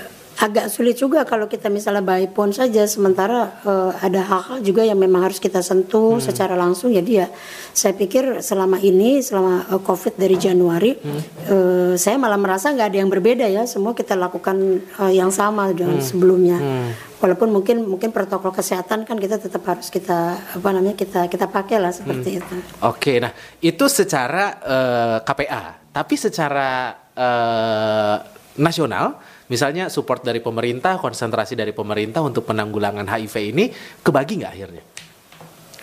[0.43, 4.99] agak sulit juga kalau kita misalnya by phone saja sementara uh, ada hal-hal juga yang
[4.99, 6.25] memang harus kita sentuh hmm.
[6.25, 7.27] secara langsung jadi ya
[7.71, 11.23] saya pikir selama ini selama uh, covid dari Januari hmm.
[11.47, 15.71] uh, saya malah merasa nggak ada yang berbeda ya semua kita lakukan uh, yang sama
[15.71, 16.07] dengan hmm.
[16.11, 17.23] sebelumnya hmm.
[17.23, 21.79] walaupun mungkin mungkin protokol kesehatan kan kita tetap harus kita apa namanya kita kita pakai
[21.79, 22.41] lah seperti hmm.
[22.43, 23.31] itu oke nah
[23.63, 28.17] itu secara uh, KPA tapi secara uh,
[28.59, 33.65] nasional Misalnya support dari pemerintah, konsentrasi dari pemerintah untuk penanggulangan HIV ini
[34.05, 34.85] kebagi nggak akhirnya?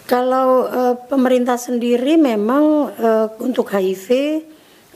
[0.10, 4.08] Kalau uh, pemerintah sendiri memang uh, untuk HIV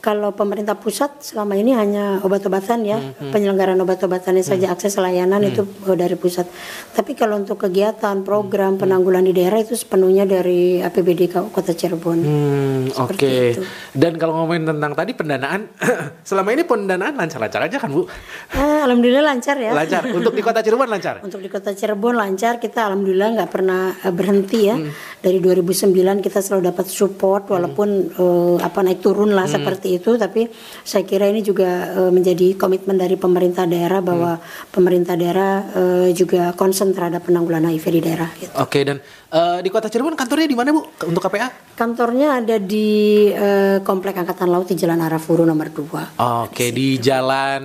[0.04, 3.00] Kalau pemerintah pusat selama ini hanya obat-obatan ya,
[3.32, 6.44] penyelenggaraan obat-obatannya saja akses layanan itu eh, dari pusat.
[6.92, 12.20] Tapi kalau untuk kegiatan, program, penanggulan di daerah itu sepenuhnya dari APBD Kota Cirebon.
[12.20, 13.16] Hmm, oke.
[13.56, 13.64] Itu.
[13.96, 15.72] Dan kalau ngomongin tentang tadi pendanaan,
[16.28, 18.04] selama ini pendanaan lancar-lancar aja kan Bu?
[18.52, 19.72] Eh, alhamdulillah lancar ya.
[19.72, 20.04] Lancar.
[20.12, 21.24] Untuk di kota Cirebon lancar.
[21.24, 24.76] Untuk di kota Cirebon lancar, kita alhamdulillah nggak pernah eh, berhenti ya.
[25.24, 30.50] Dari 2009 kita selalu dapat support walaupun eh, apa naik turun lah seperti itu, tapi
[30.82, 34.38] saya kira ini juga eh, menjadi komitmen dari pemerintah daerah bahwa
[34.70, 38.30] pemerintah daerah eh, juga concern terhadap penanggulangan HIV di daerah.
[38.34, 38.52] Gitu.
[38.58, 38.98] Oke dan
[39.34, 40.86] eh, di kota Cirebon kantornya di mana Bu?
[41.10, 41.74] Untuk KPA?
[41.74, 46.22] Kantornya ada di eh, Komplek Angkatan Laut di Jalan Arafuru nomor 2.
[46.46, 47.64] Oke di jalan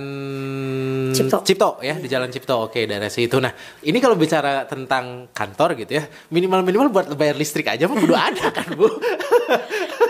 [1.14, 1.78] Cipto.
[1.78, 2.66] ya di jalan Cipto.
[2.66, 3.38] Oke daerah situ.
[3.38, 3.54] Nah
[3.86, 6.04] ini kalau bicara tentang kantor gitu ya
[6.34, 8.90] minimal minimal buat bayar listrik aja mah kudu ada kan Bu?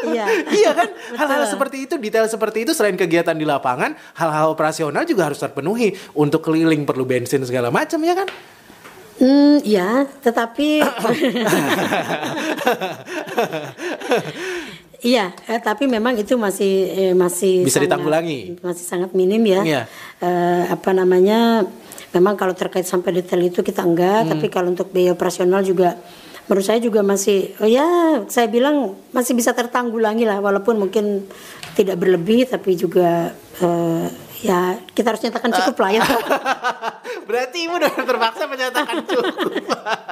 [0.00, 0.24] Iya.
[0.48, 5.28] iya kan hal-hal seperti itu detail seperti itu selain kegiatan di lapangan hal-hal operasional juga
[5.28, 8.28] harus terpenuhi untuk keliling perlu bensin segala macam ya kan?
[9.20, 10.80] Hmm, ya, tetapi
[15.00, 18.60] Iya, eh, tapi memang itu masih eh, masih Bisa sangat- ditanggulangi.
[18.60, 19.60] masih sangat minim ya.
[19.62, 19.82] Iya.
[20.20, 21.64] Eh, apa namanya?
[22.12, 24.30] Memang kalau terkait sampai detail itu kita enggak, Hmm.
[24.30, 25.96] tapi kalau untuk biaya operasional juga
[26.44, 27.86] menurut saya juga masih oh ya
[28.26, 31.22] saya bilang masih bisa tertanggulangi lah walaupun mungkin
[31.72, 34.06] tidak berlebih tapi juga eh,
[34.40, 36.02] ya kita harus nyatakan cukup lah ya.
[37.28, 39.34] Berarti ibu udah terpaksa menyatakan cukup.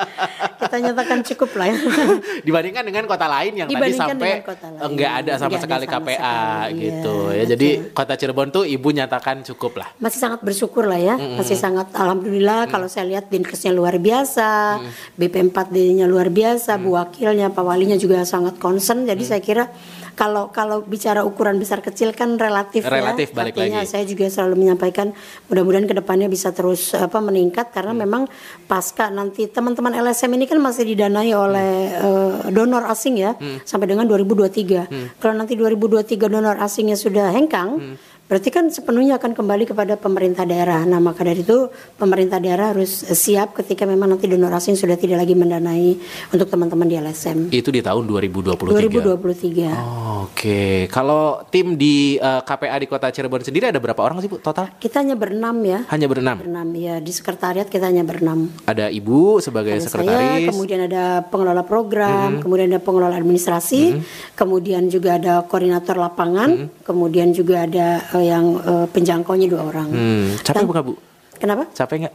[0.59, 1.77] Kita nyatakan cukup lah ya.
[2.47, 4.45] dibandingkan dengan kota lain yang tadi sampai
[4.85, 7.45] enggak ada sama Nggak ada sekali sama KPA sekali, gitu iya, ya.
[7.57, 9.89] Jadi kota Cirebon tuh ibu nyatakan cukup lah.
[9.99, 11.15] masih sangat bersyukur lah ya.
[11.17, 14.83] Masih sangat alhamdulillah kalau saya lihat dinkesnya luar biasa
[15.17, 19.09] BP 4D-nya luar biasa Bu Wakilnya Pak Walinya juga sangat concern.
[19.09, 19.71] Jadi saya kira
[20.19, 23.91] kalau kalau bicara ukuran besar kecil kan relatif, Relatif, ya balik Artinya lagi.
[23.95, 25.15] saya juga selalu menyampaikan
[25.47, 28.27] mudah-mudahan ke depannya bisa terus apa meningkat karena memang
[28.67, 34.11] pasca nanti teman-teman LSM ini kan masih didanai oleh eh, donor asing ya sampai dengan
[34.11, 37.95] 2023 kalau nanti 2023 donor asingnya sudah hengkang
[38.29, 40.85] Berarti kan sepenuhnya akan kembali kepada pemerintah daerah.
[40.85, 45.01] Nah, maka dari itu pemerintah daerah harus eh, siap ketika memang nanti donor asing sudah
[45.01, 45.97] tidak lagi mendanai
[46.37, 47.49] untuk teman-teman di LSM.
[47.49, 48.69] Itu di tahun 2023.
[48.69, 49.73] 2023.
[49.73, 54.29] Oh, Oke, kalau tim di eh, KPA di kota Cirebon sendiri ada berapa orang sih
[54.29, 54.77] Bu total?
[54.77, 55.89] Kita hanya berenam ya.
[55.89, 56.37] Hanya berenam.
[56.45, 58.53] Berenam ya di sekretariat kita hanya berenam.
[58.69, 60.49] Ada ibu sebagai Ada saya, sekretaris.
[60.53, 64.05] kemudian ada pengelola program, kemudian ada pengelola administrasi,
[64.37, 69.89] kemudian juga ada koordinator lapangan, kemudian juga ada yang eh, penjangkaunya dua orang.
[69.89, 70.95] Hmm, capek bukan Bu?
[71.39, 71.71] Kenapa?
[71.73, 72.15] Capek nggak?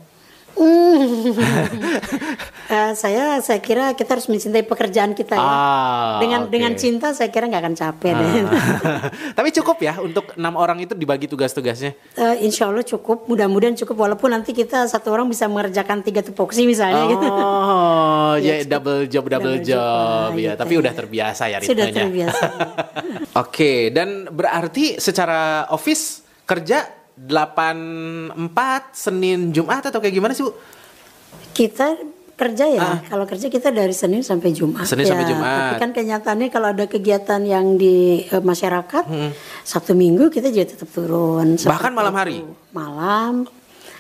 [2.64, 5.44] Eh, saya saya kira kita harus mencintai pekerjaan kita ya.
[5.44, 6.50] Ah, dengan oke.
[6.50, 8.32] dengan cinta saya kira nggak akan capek deh.
[9.38, 11.94] Tapi cukup ya untuk enam orang itu dibagi tugas-tugasnya.
[12.16, 16.64] Eh, insya Allah cukup, mudah-mudahan cukup walaupun nanti kita satu orang bisa mengerjakan tiga tupoksi
[16.64, 17.28] misalnya gitu.
[17.28, 20.32] Oh, ya Ya, double job double, double job, job.
[20.32, 20.52] Ah, ya.
[20.56, 20.80] gitu Tapi ya.
[20.80, 22.02] udah terbiasa ya Sudah ritmenya.
[22.02, 22.46] terbiasa.
[23.38, 28.34] Oke, dan berarti secara office kerja 84
[28.92, 30.54] Senin Jumat atau kayak gimana sih, Bu?
[31.54, 31.94] kita
[32.34, 34.56] kerja ya, kalau kerja kita dari Senin sampai Ah.
[34.56, 34.84] Jumat.
[34.84, 35.14] Senin ya.
[35.14, 35.54] sampai Jumat.
[35.70, 39.06] Tapi kan kenyataannya kalau ada kegiatan yang di eh, masyarakat,
[39.62, 41.54] satu minggu kita juga tetap turun.
[41.56, 41.70] Hmm.
[41.70, 42.20] Bahkan malam itu.
[42.20, 42.38] hari?
[42.72, 43.46] Malam.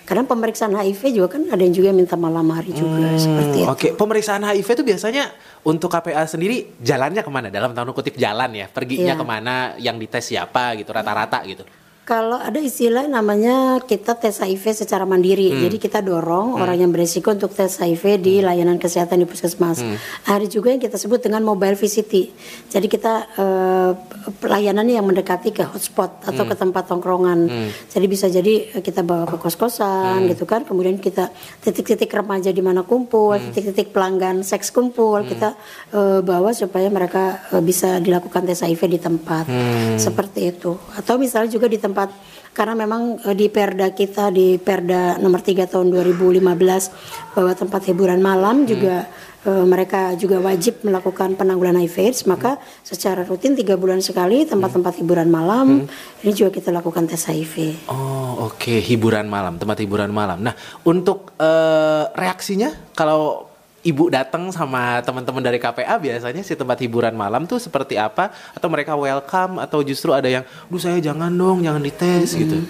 [0.03, 3.63] Kadang pemeriksaan HIV juga kan ada yang juga minta malam hari juga seperti itu.
[3.63, 5.23] Hmm, Oke, pemeriksaan HIV itu biasanya
[5.63, 7.47] untuk KPA sendiri jalannya ke mana?
[7.47, 9.15] Dalam tanda kutip jalan ya, perginya Iya.
[9.15, 11.63] ke mana, yang dites siapa gitu, rata-rata gitu.
[12.03, 15.63] Kalau ada istilah namanya kita tes HIV secara mandiri, Hmm.
[15.63, 19.79] jadi kita dorong orang yang beresiko untuk tes HIV di layanan kesehatan di puskesmas.
[19.79, 19.95] Hmm.
[20.27, 22.27] Ada juga yang kita sebut dengan mobile VCT.
[22.67, 23.91] Jadi kita eh,
[24.35, 26.51] pelayanannya yang mendekati ke hotspot atau Hmm.
[26.51, 27.39] ke tempat tongkrongan.
[27.87, 29.43] Jadi bisa jadi kita bawa ke Hmm.
[29.47, 31.31] kos-kosan gitu kan, kemudian kita
[31.63, 33.47] titik-titik remaja di mana kumpul, Hmm.
[33.47, 35.55] titik-titik pelanggan seks kumpul, kita
[35.95, 39.47] eh, bawa supaya mereka eh, bisa dilakukan tes HIV di tempat.
[39.47, 39.95] Hmm.
[39.95, 40.75] Seperti itu.
[40.99, 41.91] Atau misalnya juga di tempat
[42.53, 48.21] karena memang eh, di Perda kita di Perda nomor 3 tahun 2015 bahwa tempat hiburan
[48.21, 49.09] malam juga
[49.43, 55.01] eh, mereka juga wajib melakukan penanggulangan HIV AIDS maka secara rutin tiga bulan sekali tempat-tempat
[55.01, 55.89] hiburan malam
[56.21, 57.89] ini juga kita lakukan tes HIV.
[57.89, 60.45] Oh, oke, hiburan malam, tempat hiburan malam.
[60.45, 60.53] Nah,
[60.85, 63.52] untuk eh, reaksinya kalau
[63.83, 68.31] ibu datang sama teman-teman dari KPA biasanya si tempat hiburan malam tuh seperti apa?
[68.55, 72.63] Atau mereka welcome atau justru ada yang, "Duh saya jangan dong, jangan dites" gitu.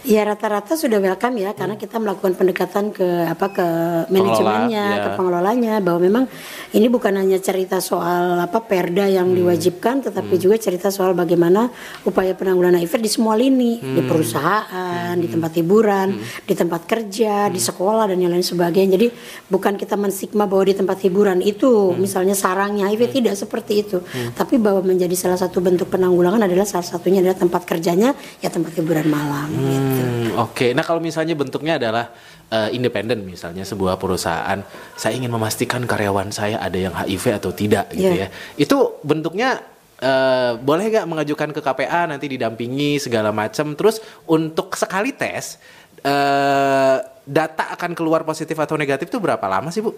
[0.00, 3.66] Ya rata-rata sudah welcome ya karena kita melakukan pendekatan ke apa ke
[4.08, 5.02] manajemennya, ya.
[5.04, 6.24] ke pengelolanya bahwa memang
[6.72, 11.68] ini bukan hanya cerita soal apa perda yang diwajibkan tetapi juga cerita soal bagaimana
[12.08, 16.16] upaya penanggulangan HIV di semua lini, di perusahaan, di tempat hiburan,
[16.48, 18.96] di tempat kerja, di sekolah dan yang lain sebagainya.
[18.96, 19.12] Jadi
[19.52, 24.00] bukan kita mensigma bahwa di tempat hiburan itu misalnya sarangnya HIV tidak seperti itu,
[24.32, 28.72] tapi bahwa menjadi salah satu bentuk penanggulangan adalah salah satunya adalah tempat kerjanya ya tempat
[28.80, 29.89] hiburan malam gitu.
[29.90, 32.14] Hmm, Oke, nah kalau misalnya bentuknya adalah
[32.50, 34.58] eh, independen misalnya sebuah perusahaan,
[34.94, 38.26] saya ingin memastikan karyawan saya ada yang HIV atau tidak gitu Iya.
[38.26, 38.28] ya.
[38.54, 39.58] Itu bentuknya
[40.00, 43.74] eh, boleh nggak mengajukan ke KPA nanti didampingi segala macam.
[43.74, 45.58] Terus untuk sekali tes
[46.00, 49.92] eh, data akan keluar positif atau negatif itu berapa lama sih bu?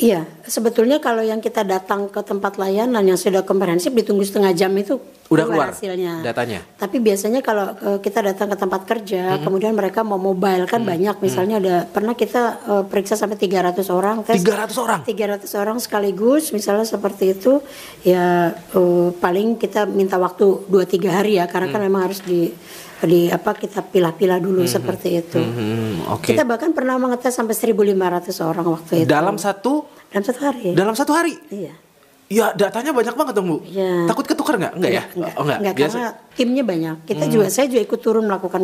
[0.00, 4.72] Iya, sebetulnya kalau yang kita datang ke tempat layanan yang sudah komprehensif ditunggu setengah jam
[4.74, 4.98] itu
[5.32, 6.20] Udah keluar hasilnya.
[6.20, 6.60] datanya?
[6.76, 11.16] Tapi biasanya kalau eh, kita datang ke tempat kerja, kemudian mereka mau mobile kan banyak.
[11.18, 15.00] Misalnya ada pernah kita eh, periksa sampai 300 orang tes 300 orang?
[15.02, 17.64] 300 orang sekaligus misalnya seperti itu
[18.04, 22.52] ya eh, paling kita minta waktu 2-3 hari ya karena kan memang harus di
[23.02, 25.42] di apa kita pilah-pilah dulu seperti itu.
[25.42, 26.38] Hmm, Oke.
[26.38, 29.10] Kita bahkan pernah mengetes sampai 1.500 orang waktu itu.
[29.10, 30.70] Dalam satu Dalam satu hari.
[30.70, 31.34] dalam satu hari?
[31.50, 31.74] Iya.
[32.32, 33.56] Ya datanya banyak banget dong bu.
[33.68, 34.08] Iya.
[34.08, 34.72] Takut ketukar nggak?
[34.80, 35.04] Enggak ya?
[35.12, 35.58] Enggak, Oh, enggak.
[35.60, 35.92] enggak, Biasa.
[35.92, 36.96] karena timnya banyak.
[37.04, 38.62] Kita juga saya juga ikut turun melakukan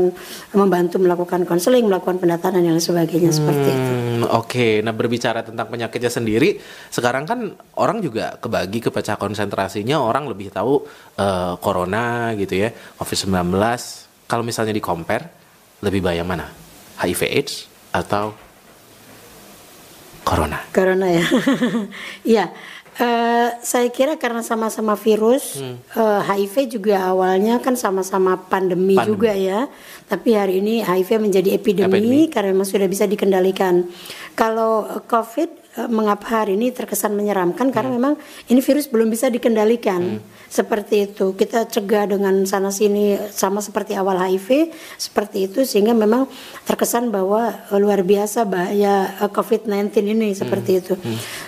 [0.56, 3.92] membantu melakukan konseling, melakukan pendataan dan lain sebagainya seperti itu.
[3.92, 6.56] Hmm, Oke, nah berbicara tentang penyakitnya sendiri,
[6.88, 12.72] sekarang kan orang juga kebagi ke pecah konsentrasinya, orang lebih tahu eh, corona gitu ya,
[12.96, 13.52] COVID-19.
[14.24, 15.28] Kalau misalnya di compare,
[15.84, 16.48] lebih bahaya mana?
[16.98, 18.32] HIV AIDS atau
[20.24, 20.60] corona?
[20.70, 21.24] Corona ya.
[22.36, 22.44] Iya.
[22.98, 25.78] Eh, saya kira karena sama-sama virus, Hmm.
[25.94, 29.06] eh, HIV juga awalnya kan sama-sama pandemi, Pandemi.
[29.06, 29.70] juga ya.
[30.04, 32.20] Tapi hari ini HIV menjadi epidemi, Epidemi.
[32.26, 33.86] karena memang sudah bisa dikendalikan.
[34.34, 37.98] Kalau COVID mengapa hari ini terkesan menyeramkan karena Hmm.
[38.02, 38.14] memang
[38.50, 40.18] ini virus belum bisa dikendalikan.
[40.48, 41.36] Seperti itu.
[41.36, 46.24] Kita cegah dengan sana sini sama seperti awal HIV seperti itu sehingga memang
[46.64, 50.96] terkesan bahwa eh, luar biasa bahaya eh, COVID-19 ini seperti itu.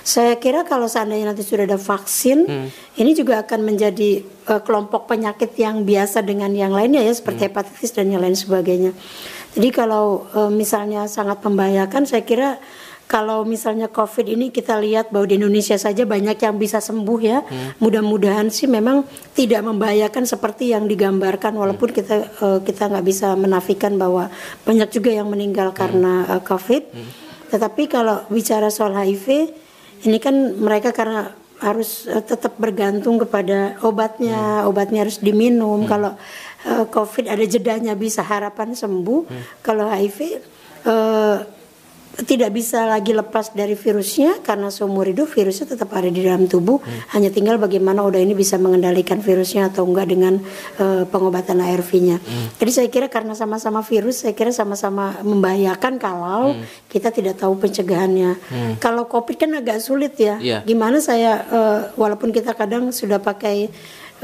[0.05, 2.45] Saya kira kalau seandainya nanti sudah ada vaksin,
[3.01, 7.97] ini juga akan menjadi eh, kelompok penyakit yang biasa dengan yang lainnya ya seperti hepatitis
[7.97, 8.93] dan yang lain sebagainya.
[9.57, 12.61] Jadi kalau eh, misalnya sangat membahayakan, saya kira
[13.11, 17.43] kalau misalnya COVID ini kita lihat bahwa di Indonesia saja banyak yang bisa sembuh ya.
[17.83, 19.03] Mudah-mudahan sih memang
[19.35, 24.31] tidak membahayakan seperti yang digambarkan walaupun kita eh, kita nggak bisa menafikan bahwa
[24.63, 26.83] banyak juga yang meninggal karena eh, COVID.
[27.51, 29.59] Tetapi kalau bicara soal HIV
[30.07, 35.83] ini kan mereka karena harus eh, tetap bergantung kepada obatnya, obatnya harus diminum.
[35.83, 36.15] Kalau
[36.63, 39.27] eh, COVID ada jedanya bisa harapan sembuh.
[39.67, 40.19] Kalau HIV
[40.87, 41.39] eh,
[42.27, 46.81] tidak bisa lagi lepas dari virusnya karena seumur hidup virusnya tetap ada di dalam tubuh.
[47.17, 50.39] Hanya tinggal bagaimana udah ini bisa mengendalikan virusnya atau enggak dengan
[50.81, 52.21] eh, pengobatan ARV-nya.
[52.61, 56.57] Jadi saya kira karena sama-sama virus, saya kira sama-sama membahayakan kalau
[56.91, 58.37] kita tidak tahu pencegahannya.
[58.83, 60.37] Kalau COVID kan agak sulit ya.
[60.41, 60.59] Iya.
[60.65, 63.71] Gimana saya eh, walaupun kita kadang sudah pakai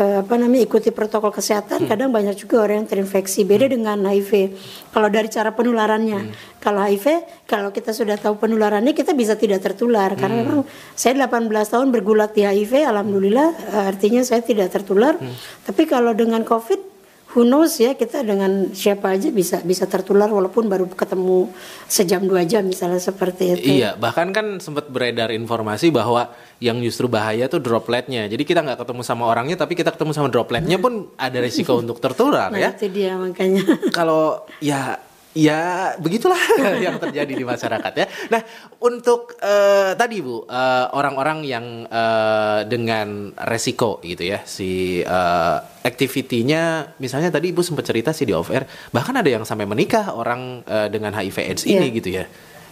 [0.01, 3.45] eh, apa namanya ikuti protokol kesehatan kadang banyak juga orang yang terinfeksi.
[3.45, 4.57] Beda dengan HIV.
[4.93, 6.33] Kalau dari cara penularannya.
[6.61, 7.07] Kalau HIV
[7.47, 10.17] kalau kita sudah tahu penularannya kita bisa tidak tertular.
[10.17, 10.65] Karena memang
[10.97, 15.21] saya 18 tahun bergulat di HIV alhamdulillah eh, artinya saya tidak tertular.
[15.67, 16.96] Tapi kalau dengan COVID
[17.37, 21.53] who knows ya kita dengan siapa aja bisa bisa tertular walaupun baru ketemu
[21.85, 26.33] sejam dua jam misalnya seperti itu Iya, bahkan kan sempat beredar informasi bahwa
[26.64, 28.25] yang justru bahaya tuh dropletnya.
[28.25, 32.01] Jadi kita nggak ketemu sama orangnya, tapi kita ketemu sama dropletnya pun ada resiko untuk
[32.01, 32.70] tertular nah ya.
[32.72, 34.96] itu dia makanya Kalau ya
[35.37, 36.40] ya begitulah
[36.85, 38.07] yang terjadi di masyarakat ya.
[38.33, 38.40] Nah
[38.81, 46.96] untuk eh, tadi bu eh, orang-orang yang eh, dengan resiko gitu ya si eh, activity-nya
[46.96, 50.64] misalnya tadi ibu sempat cerita sih di off air bahkan ada yang sampai menikah orang
[50.64, 51.96] eh, dengan HIV AIDS ini Iya.
[52.01, 52.25] gitu ya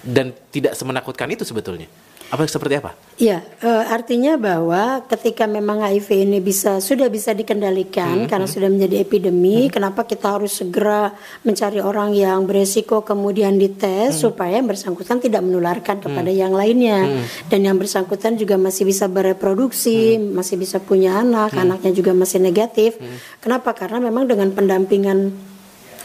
[0.04, 1.88] dan tidak semenakutkan itu sebetulnya.
[2.32, 2.96] Apa seperti apa?
[3.14, 9.06] Ya, eh, artinya bahwa ketika memang HIV ini bisa sudah bisa dikendalikan karena sudah menjadi
[9.06, 11.14] epidemi, kenapa kita harus segera
[11.46, 17.06] mencari orang yang beresiko kemudian dites supaya yang bersangkutan tidak menularkan kepada yang lainnya?
[17.46, 22.98] Dan yang bersangkutan juga masih bisa bereproduksi, masih bisa punya anak, anaknya juga masih negatif.
[23.38, 23.78] Kenapa?
[23.78, 25.18] Karena memang dengan pendampingan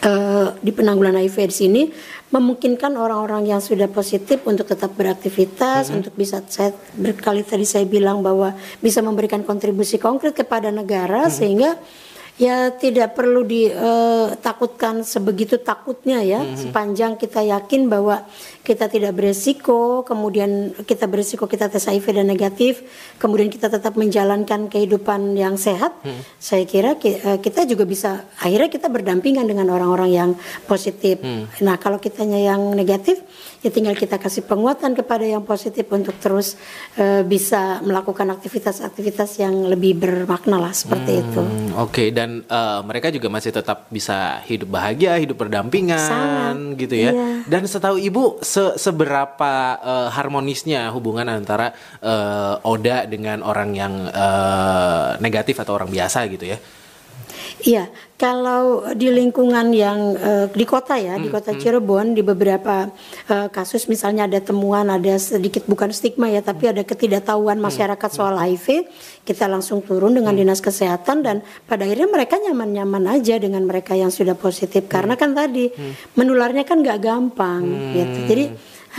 [0.05, 1.83] eh, di penanggulangan HIV di sini
[2.29, 8.21] memungkinkan orang-orang yang sudah positif untuk tetap beraktivitas, untuk bisa saya berkali tadi saya bilang
[8.21, 11.81] bahwa bisa memberikan kontribusi konkret kepada negara sehingga
[12.39, 16.55] Ya tidak perlu ditakutkan sebegitu takutnya ya, Mhm.
[16.55, 18.23] sepanjang kita yakin bahwa
[18.63, 22.85] kita tidak beresiko, kemudian kita beresiko kita tes HIV dan negatif,
[23.17, 25.91] kemudian kita tetap menjalankan kehidupan yang sehat.
[25.99, 26.21] Mhm.
[26.37, 30.31] Saya kira ki- eh, kita juga bisa akhirnya kita berdampingan dengan orang-orang yang
[30.63, 31.19] positif.
[31.19, 31.59] Mhm.
[31.59, 33.19] Nah kalau kitanya yang negatif,
[33.59, 36.55] ya tinggal kita kasih penguatan kepada yang positif untuk terus
[36.95, 41.41] eh, bisa melakukan aktivitas-aktivitas yang lebih bermakna lah seperti itu.
[41.41, 46.95] Hmm, Oke, dan eh, mereka juga masih tetap bisa hidup bahagia, hidup berdampingan, Sangat, gitu
[46.95, 47.11] ya.
[47.11, 47.27] iya.
[47.45, 55.09] Dan setahu ibu, se- seberapa eh, harmonisnya hubungan antara eh, Oda dengan orang yang eh,
[55.19, 56.57] negatif atau orang biasa gitu ya?
[57.59, 57.83] Iya,
[58.19, 62.91] kalau di lingkungan yang eh, di kota ya, di kota Cirebon di beberapa
[63.31, 68.35] eh, kasus misalnya ada temuan ada sedikit bukan stigma ya, tapi ada ketidaktahuan masyarakat soal
[68.35, 68.91] HIV,
[69.23, 74.11] kita langsung turun dengan dinas kesehatan dan pada akhirnya mereka nyaman-nyaman aja dengan mereka yang
[74.11, 74.91] sudah positif.
[74.91, 75.71] Karena kan tadi
[76.19, 77.63] menularnya kan nggak gampang
[77.95, 78.19] gitu.
[78.27, 78.45] Jadi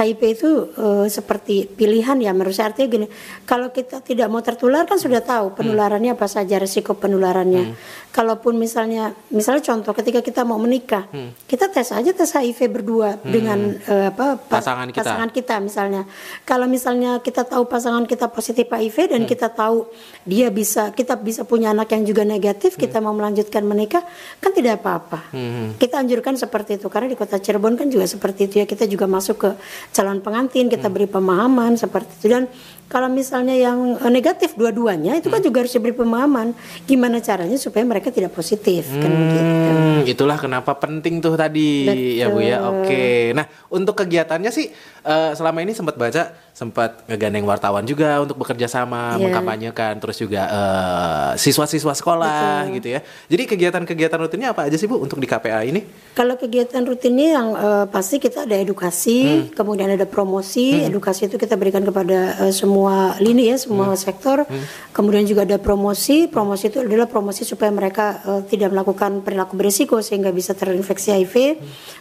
[0.01, 2.32] HIV itu eh, seperti pilihan ya.
[2.32, 3.07] Menurut saya artinya gini
[3.44, 7.76] kalau kita tidak mau tertular kan sudah tahu penularannya apa saja resiko penularannya.
[8.11, 11.07] Kalaupun misalnya misalnya contoh ketika kita mau menikah
[11.44, 14.98] kita tes aja tes HIV berdua dengan eh, apa pa- Pasangan kita.
[15.01, 16.03] pasangan kita misalnya.
[16.42, 19.86] Kalau misalnya kita tahu pasangan kita positif HIV dan kita tahu
[20.22, 24.03] dia bisa kita bisa punya anak yang juga negatif kita mau melanjutkan menikah
[24.38, 25.30] kan tidak apa-apa.
[25.76, 26.86] Kita anjurkan seperti itu.
[26.86, 28.64] Karena di kota Cirebon kan juga seperti itu ya.
[28.64, 29.51] Kita juga masuk ke
[29.91, 32.45] calon pengantin kita beri pemahaman seperti itu dan
[32.91, 36.51] kalau misalnya yang eh, negatif dua-duanya itu kan juga harus diberi pemahaman
[36.91, 39.41] gimana caranya supaya mereka tidak positif kan gitu.
[39.70, 41.86] Hmm, itulah kenapa penting tuh tadi
[42.18, 42.59] ya Bu ya.
[42.59, 42.70] Betul.
[42.82, 43.07] Oke.
[43.38, 44.66] Nah, untuk kegiatannya sih
[45.07, 49.32] eh, selama ini sempat baca, sempat ngegandeng wartawan juga untuk bekerja sama, Iya.
[49.32, 53.00] mengkampanyekan, terus juga eh, siswa-siswa sekolah gitu ya.
[53.32, 55.80] Jadi kegiatan-kegiatan rutinnya apa aja sih Bu untuk di KPA ini?
[56.12, 60.84] Kalau kegiatan rutinnya yang eh, pasti kita ada edukasi, kemudian ada promosi.
[60.84, 64.44] Edukasi itu kita berikan kepada eh, semua lini ya, semua sektor.
[64.92, 66.28] Kemudian juga ada promosi.
[66.28, 71.34] Promosi itu adalah promosi supaya mereka eh, tidak melakukan perilaku berisiko sehingga bisa terinfeksi HIV.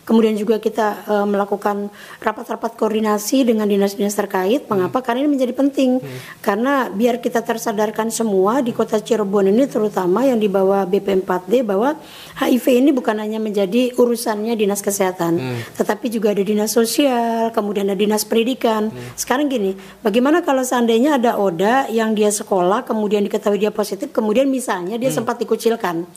[0.04, 1.88] Kemudian juga kita eh, melakukan
[2.20, 4.49] rapat-rapat koordinasi dengan dinas-dinas terkait.
[4.58, 5.06] Mengapa?
[5.06, 6.02] Karena ini menjadi penting.
[6.42, 11.94] Karena biar kita tersadarkan semua di Kota Cirebon ini terutama yang di bawah BP4D bahwa
[12.40, 15.38] HIV ini bukan hanya menjadi urusannya dinas kesehatan,
[15.76, 18.88] tetapi juga ada dinas sosial, kemudian ada dinas pendidikan.
[19.20, 24.48] Sekarang gini, bagaimana kalau seandainya ada ODA yang dia sekolah, kemudian diketahui dia positif, kemudian
[24.48, 26.08] misalnya dia sempat dikucilkan.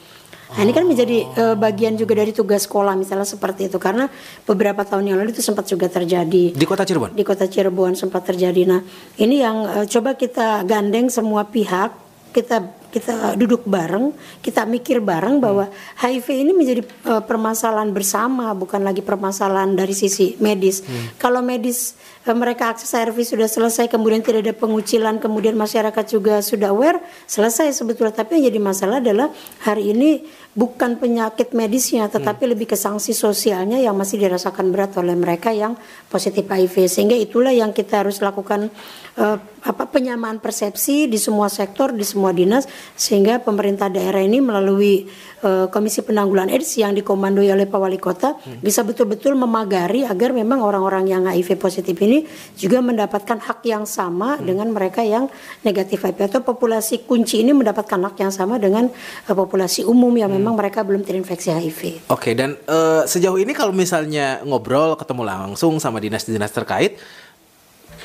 [0.52, 4.08] Nah ini kan menjadi eh, bagian juga dari tugas sekolah misalnya seperti itu karena
[4.44, 7.16] beberapa tahun yang lalu itu sempat juga terjadi Di Kota Cirebon.
[7.16, 8.62] di kota Cirebon sempat terjadi.
[8.68, 8.80] Nah,
[9.18, 11.92] ini yang eh, coba kita gandeng semua pihak,
[12.32, 14.12] kita kita duduk bareng,
[14.44, 20.36] kita mikir bareng bahwa HIV ini menjadi eh, permasalahan bersama, bukan lagi permasalahan dari sisi
[20.44, 20.84] medis.
[21.16, 21.96] Kalau medis
[22.28, 27.72] mereka akses ARV sudah selesai, kemudian tidak ada pengucilan, kemudian masyarakat juga sudah aware, selesai
[27.72, 28.12] sebetulnya.
[28.12, 29.32] Tapi yang jadi masalah adalah
[29.64, 30.22] hari ini
[30.52, 35.80] bukan penyakit medisnya, tetapi lebih ke sanksi sosialnya yang masih dirasakan berat oleh mereka yang
[36.12, 36.92] positif HIV.
[36.92, 38.68] Sehingga itulah yang kita harus lakukan
[39.16, 45.08] eh, apa penyamaan persepsi di semua sektor, di semua dinas, sehingga pemerintah daerah ini melalui
[45.42, 50.62] eh, Komisi Penanggulangan AIDS yang dikomandoi oleh Pak Wali Kota bisa betul-betul memagari agar memang
[50.62, 52.24] orang-orang yang HIV positif ini
[52.56, 55.26] juga mendapatkan hak yang sama dengan mereka yang
[55.66, 56.32] negatif HIV.
[56.32, 58.88] Atau populasi kunci ini mendapatkan hak yang sama dengan
[59.26, 61.80] eh, populasi umum yang memang mereka belum terinfeksi HIV.
[62.08, 66.96] Oke, dan eh, sejauh ini kalau misalnya ngobrol, ketemu langsung sama dinas-dinas terkait,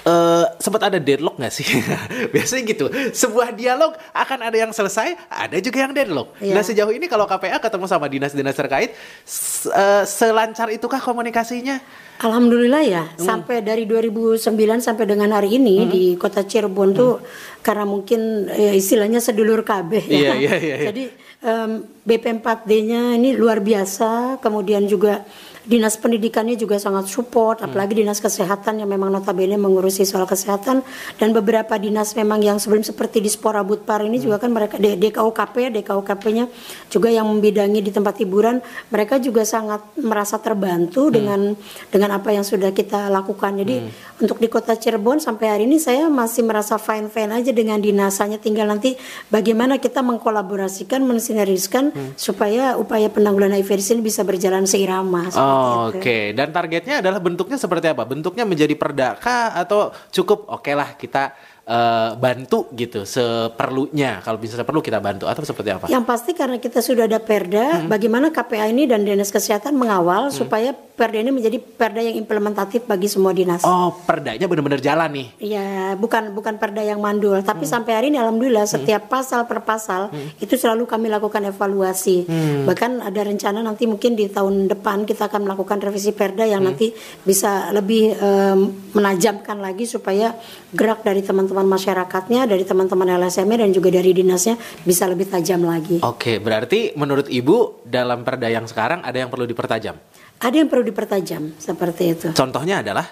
[0.08, 1.68] eh sempat ada deadlock nggak sih?
[2.34, 2.86] Biasanya gitu.
[3.12, 6.32] Sebuah dialog akan ada yang selesai, ada juga yang deadlock.
[6.40, 6.56] Iya.
[6.56, 11.84] Nah sejauh ini kalau KPA ketemu sama dinas-dinas terkait, s- eh, selancar itukah komunikasinya?
[12.18, 13.20] Alhamdulillah ya, Hmm.
[13.44, 14.40] sampai dari 2009
[14.80, 17.22] sampai dengan hari ini di kota Cirebon tuh
[17.60, 20.34] karena mungkin eh, istilahnya sedulur KB ya.
[20.34, 20.76] iya, iya, iya.
[20.88, 21.04] Jadi
[21.40, 25.22] em, BP4D-nya ini luar biasa, kemudian juga
[25.68, 27.70] dinas pendidikannya juga sangat support, Hmm.
[27.70, 30.82] apalagi dinas kesehatan yang memang notabene mengurusi soal kesehatan.
[31.20, 35.76] Dan beberapa dinas memang yang sebelum seperti di Spora Budpar ini juga kan mereka DKUKP,
[35.76, 36.48] DKUKP-nya
[36.88, 41.52] juga yang membidangi di tempat hiburan, mereka juga sangat merasa terbantu dengan
[41.92, 43.60] dengan apa yang sudah kita lakukan.
[43.60, 43.84] Jadi
[44.24, 48.40] untuk di Kota Cirebon sampai hari ini saya masih merasa fine-fine aja dengan dinasanya.
[48.40, 48.96] Tinggal nanti
[49.28, 55.28] bagaimana kita mengkolaborasikan, mensinergiskan supaya upaya penanggulangan HIV ini bisa berjalan seirama
[55.58, 56.38] seperti Oke, itu.
[56.38, 58.04] dan targetnya adalah bentuknya seperti apa?
[58.06, 61.36] Bentuknya menjadi perdaka atau cukup oke lah kita
[61.68, 64.24] uh, bantu gitu seperlunya.
[64.24, 65.86] Kalau bisa perlu kita bantu atau seperti apa?
[65.92, 67.88] Yang pasti karena kita sudah ada Perda, hmm.
[67.92, 70.36] bagaimana KPA ini dan Dinas Kesehatan mengawal hmm.
[70.36, 73.62] supaya Perda ini menjadi Perda yang implementatif bagi semua dinas.
[73.62, 75.28] Oh, Perdanya benar-benar jalan nih.
[75.38, 77.72] Iya, bukan bukan Perda yang mandul, tapi hmm.
[77.78, 78.74] sampai hari ini alhamdulillah hmm.
[78.82, 80.42] setiap pasal per pasal hmm.
[80.42, 82.26] itu selalu kami lakukan evaluasi.
[82.26, 82.66] Hmm.
[82.66, 86.70] Bahkan ada rencana nanti mungkin di tahun depan kita akan melakukan revisi Perda yang hmm.
[86.74, 86.90] nanti
[87.22, 90.34] bisa lebih um, menajamkan lagi supaya
[90.74, 96.02] gerak dari teman-teman masyarakatnya, dari teman-teman LSM dan juga dari dinasnya bisa lebih tajam lagi.
[96.02, 99.94] Oke, berarti menurut Ibu dalam perda yang sekarang ada yang perlu dipertajam?
[100.38, 102.28] Ada yang perlu dipertajam seperti itu.
[102.38, 103.06] Contohnya adalah?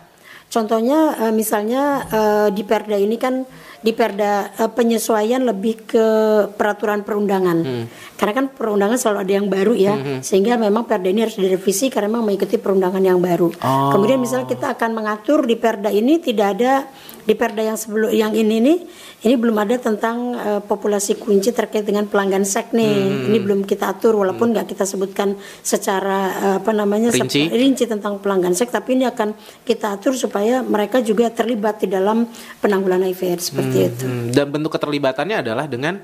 [0.45, 3.43] Contohnya uh, misalnya uh, di perda ini kan
[3.81, 6.07] di perda uh, penyesuaian lebih ke
[6.53, 7.57] peraturan perundangan.
[7.65, 7.85] Hmm.
[8.13, 10.21] Karena kan perundangan selalu ada yang baru ya, hmm.
[10.21, 13.49] sehingga memang perda ini harus direvisi karena memang mengikuti perundangan yang baru.
[13.51, 13.89] Oh.
[13.91, 16.85] Kemudian misalnya kita akan mengatur di perda ini tidak ada
[17.25, 18.77] di perda yang sebelum yang ini nih
[19.25, 22.93] ini belum ada tentang uh, populasi kunci terkait dengan pelanggan sek nih.
[22.93, 23.27] Hmm.
[23.33, 24.73] Ini belum kita atur walaupun nggak hmm.
[24.77, 25.33] kita sebutkan
[25.65, 27.49] secara uh, apa namanya rinci.
[27.49, 29.33] rinci tentang pelanggan sek tapi ini akan
[29.65, 32.29] kita atur supaya mereka juga terlibat di dalam
[32.61, 33.89] penanggulangan HIV seperti hmm.
[33.89, 34.05] itu.
[34.05, 34.29] Hmm.
[34.29, 35.97] Dan bentuk keterlibatannya adalah dengan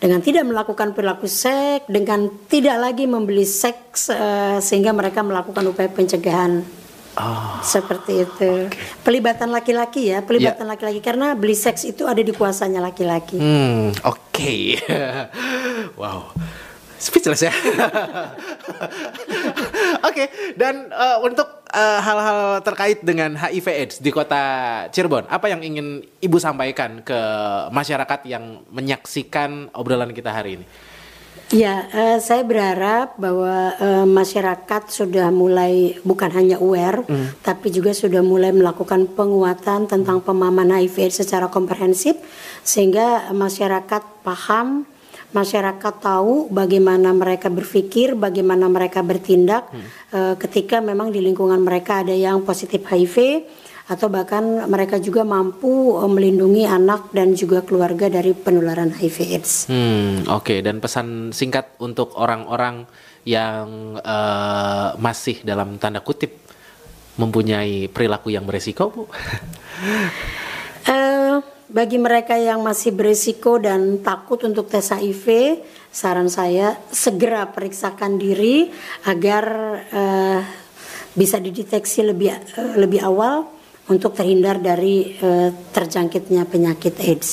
[0.00, 5.92] dengan tidak melakukan perilaku seks, dengan tidak lagi membeli seks uh, sehingga mereka melakukan upaya
[5.92, 6.79] pencegahan.
[7.20, 8.52] Oh, Seperti itu.
[8.72, 8.80] Okay.
[9.04, 10.70] Pelibatan laki-laki ya, pelibatan ya.
[10.72, 11.06] laki-laki yeah.
[11.06, 13.36] karena beli seks itu ada di kuasanya laki-laki.
[13.36, 14.32] Hmm, oke.
[14.32, 14.80] Okay.
[16.00, 16.32] wow.
[17.00, 17.52] Speechless ya.
[20.00, 20.26] Oke, okay.
[20.52, 24.40] dan uh, untuk eh, hal-hal uh, terkait dengan HIV AIDS di kota
[24.92, 27.20] Cirebon, apa yang ingin Ibu sampaikan ke
[27.72, 30.66] masyarakat yang menyaksikan obrolan kita hari ini?
[31.50, 37.42] Ya, uh, saya berharap bahwa uh, masyarakat sudah mulai bukan hanya aware, mm.
[37.42, 42.14] tapi juga sudah mulai melakukan penguatan tentang pemahaman HIV secara komprehensif,
[42.62, 44.86] sehingga masyarakat paham,
[45.34, 49.82] masyarakat tahu bagaimana mereka berpikir, bagaimana mereka bertindak mm.
[50.14, 53.42] uh, ketika memang di lingkungan mereka ada yang positif HIV
[53.90, 59.66] atau bahkan mereka juga mampu uh, melindungi anak dan juga keluarga dari penularan HIV/AIDS.
[59.66, 60.46] Hmm, oke.
[60.46, 60.58] Okay.
[60.62, 62.86] Dan pesan singkat untuk orang-orang
[63.26, 66.38] yang uh, masih dalam tanda kutip
[67.18, 69.02] mempunyai perilaku yang beresiko, bu?
[70.86, 71.42] uh,
[71.76, 75.58] bagi mereka yang masih beresiko dan takut untuk tes HIV,
[75.90, 78.70] saran saya segera periksakan diri
[79.02, 79.44] agar
[79.90, 80.40] uh,
[81.18, 83.59] bisa dideteksi lebih uh, lebih awal
[83.90, 87.30] untuk terhindar dari uh, terjangkitnya penyakit AIDS.